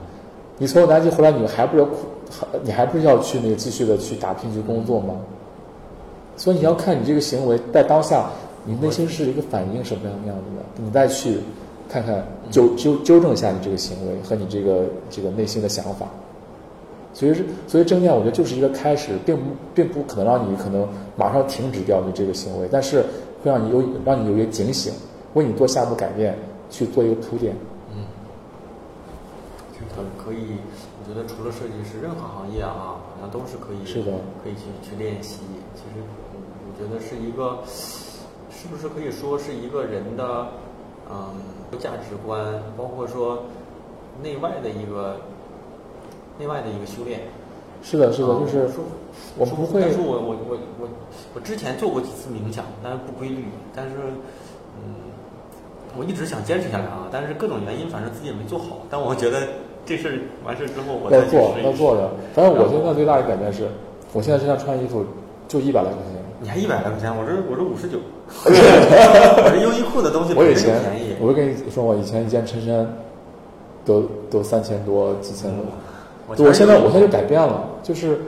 [0.57, 1.97] 你从南极回来，你还不是要苦，
[2.63, 5.13] 你还不是要去那个继续的去打拼去工作吗？
[6.35, 8.25] 所以你要看你这个行为在当下，
[8.65, 11.37] 你内心是一个反应什么样样子的，你再去
[11.87, 16.07] 看看纠纠纠正一下你这个行为和你这个这个内心的想法。
[17.13, 19.37] 所以是，所以正念我觉得就是一个开始，并
[19.75, 23.03] 并不可能让你可能马上停止掉你这个行为，但是
[23.43, 24.91] 会让你有让你有一个警醒，
[25.35, 26.35] 为你做下一步改变
[26.69, 27.55] 去做一个铺垫。
[27.93, 28.03] 嗯，
[29.73, 30.57] 这个可以，
[30.99, 34.11] 我觉得除了设计师，任何行业啊，好像都是可以是的
[34.43, 35.41] 可以去去练习。
[35.75, 36.01] 其实，
[36.33, 37.59] 嗯我觉得是一个，
[38.49, 40.47] 是不是可以说是一个人的，
[41.09, 41.31] 嗯，
[41.79, 43.43] 价值观，包括说
[44.21, 45.17] 内外的一个
[46.39, 47.21] 内外的一个修炼。
[47.83, 48.83] 是的，是的，啊就是说
[49.37, 50.89] 我们不会但是我我我我
[51.35, 53.95] 我之前做过几次冥想，但是不规律，但是
[54.81, 54.95] 嗯，
[55.97, 58.79] 我一直想坚持下来啊，但是各种原因，反正自己也没做好。
[58.89, 59.39] 但我觉得
[59.85, 60.13] 这事儿
[60.45, 62.09] 完事儿之后，我再做要做的。
[62.33, 63.67] 反正我现在最大的改变是，
[64.13, 65.05] 我现在身上穿衣服
[65.47, 66.21] 就一百来块钱。
[66.41, 67.97] 你还一百来块钱，我这我这五十九，
[68.43, 71.15] 我这优衣库的东西我以前便宜。
[71.19, 72.85] 我就跟你说，我以前一件衬衫
[73.85, 75.63] 都都三千多几千多。
[76.27, 78.19] 我，我现在我现在就改变了，就是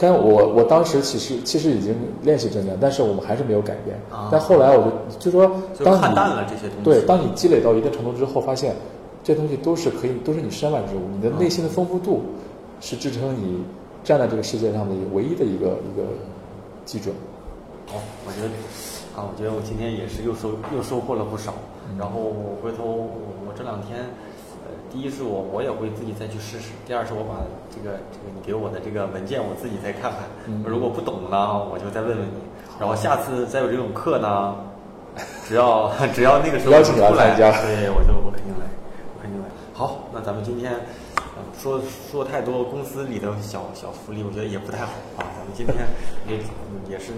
[0.00, 3.96] 就刚我我当时其实其实已经练习正念，但是我们还是没有改变。
[4.10, 5.46] 啊但后来我就就说，
[5.84, 8.74] 当你看淡了这些东西对，当你积累到一定程度之后，发现
[9.22, 12.22] 这东西都是可以，都是你身外之物，你的内心的丰富度
[12.80, 13.62] 是支撑你
[14.02, 16.02] 站在这个世界上的唯一的一个一个
[16.86, 17.14] 基准。
[17.92, 18.48] 哦，我觉得
[19.14, 21.52] 啊，我觉得我今天也是又收又收获了不少。
[21.98, 23.10] 然后我回头我
[23.46, 23.98] 我这两天，
[24.64, 32.32] 呃，第一是我我也会自己再去试试，第二是我把这个这个你给我的这个文件我自己再看看，嗯如果不懂呢，我就再问问你。
[32.78, 34.56] 然后下次再有这种课呢，
[35.46, 38.66] 只要 只要那个时候邀请你来出来，对我就我肯定来，
[39.16, 39.46] 我肯定来。
[39.72, 40.72] 好，那咱们今天。
[40.72, 45.22] 呃说说太多公司里的小小福利，我觉得也不太好啊。
[45.36, 45.76] 咱们今天
[46.26, 46.38] 也
[46.90, 47.12] 也是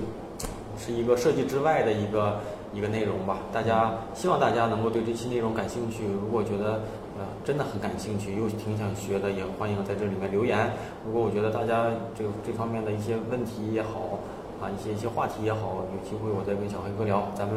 [0.79, 2.41] 是一个设计之外的一个
[2.75, 3.39] 一个内容吧。
[3.53, 6.05] 大家希望大家能够对这期内容感兴趣。
[6.21, 6.83] 如果觉得
[7.19, 10.71] 呃真的很感兴趣，又挺想学的，也欢迎在这里面留言。
[11.07, 14.19] 如果我觉得大家这个这方面的一些问题也好
[14.61, 17.29] 啊，一些一些话题也好，有机会我再跟小黑哥聊。
[17.35, 17.57] 咱们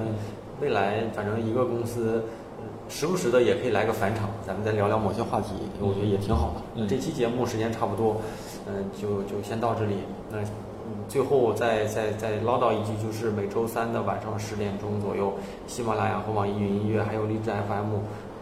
[0.62, 2.24] 未来反正一个公司。
[2.58, 6.62] 嗯时不时的也可以来个返场，咱们再聊聊某些话题，我觉得也挺好的。
[6.76, 8.22] 嗯这期节目时间差不多，
[8.68, 9.96] 嗯，就就先到这里。
[10.32, 15.34] 那嗯，最后再再再唠叨一句，就是每周三的晚上十点钟左右，
[15.66, 17.98] 喜马拉雅和网易云音乐还有荔枝 FM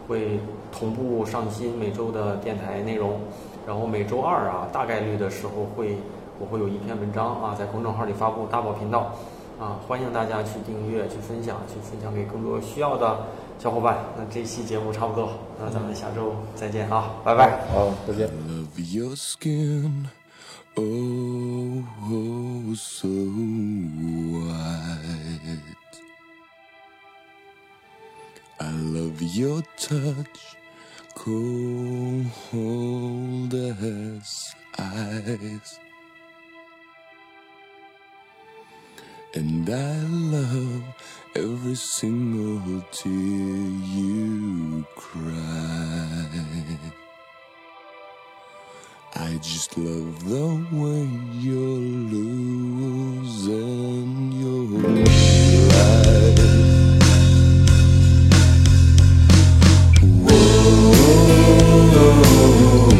[0.06, 0.38] 会
[0.78, 3.20] 同步上新每周的电台内容。
[3.66, 5.96] 然后每周二啊，大概率的时候会
[6.38, 9.14] 我会有一篇文章啊，在公众号里发布，大宝频道
[9.58, 13.24] 啊，欢迎大家去订阅、去分享、去分享给更多需要的
[13.58, 13.96] 小伙伴。
[14.18, 17.58] 那这期节目差不多，那咱们下周再见啊，拜拜。
[17.72, 18.28] 好，再见。
[18.28, 20.08] Love your skin,
[20.74, 20.84] oh,
[22.10, 23.08] oh so
[24.28, 24.82] white.
[28.58, 30.56] I love your touch,
[31.14, 32.26] cold
[33.54, 35.78] as ice.
[39.34, 39.98] And I
[40.36, 40.84] love
[41.34, 46.28] every single tear you cry.
[49.16, 51.08] I just love the way
[51.40, 51.80] you're
[52.14, 53.52] losing
[54.32, 55.43] your
[61.96, 62.93] Oh.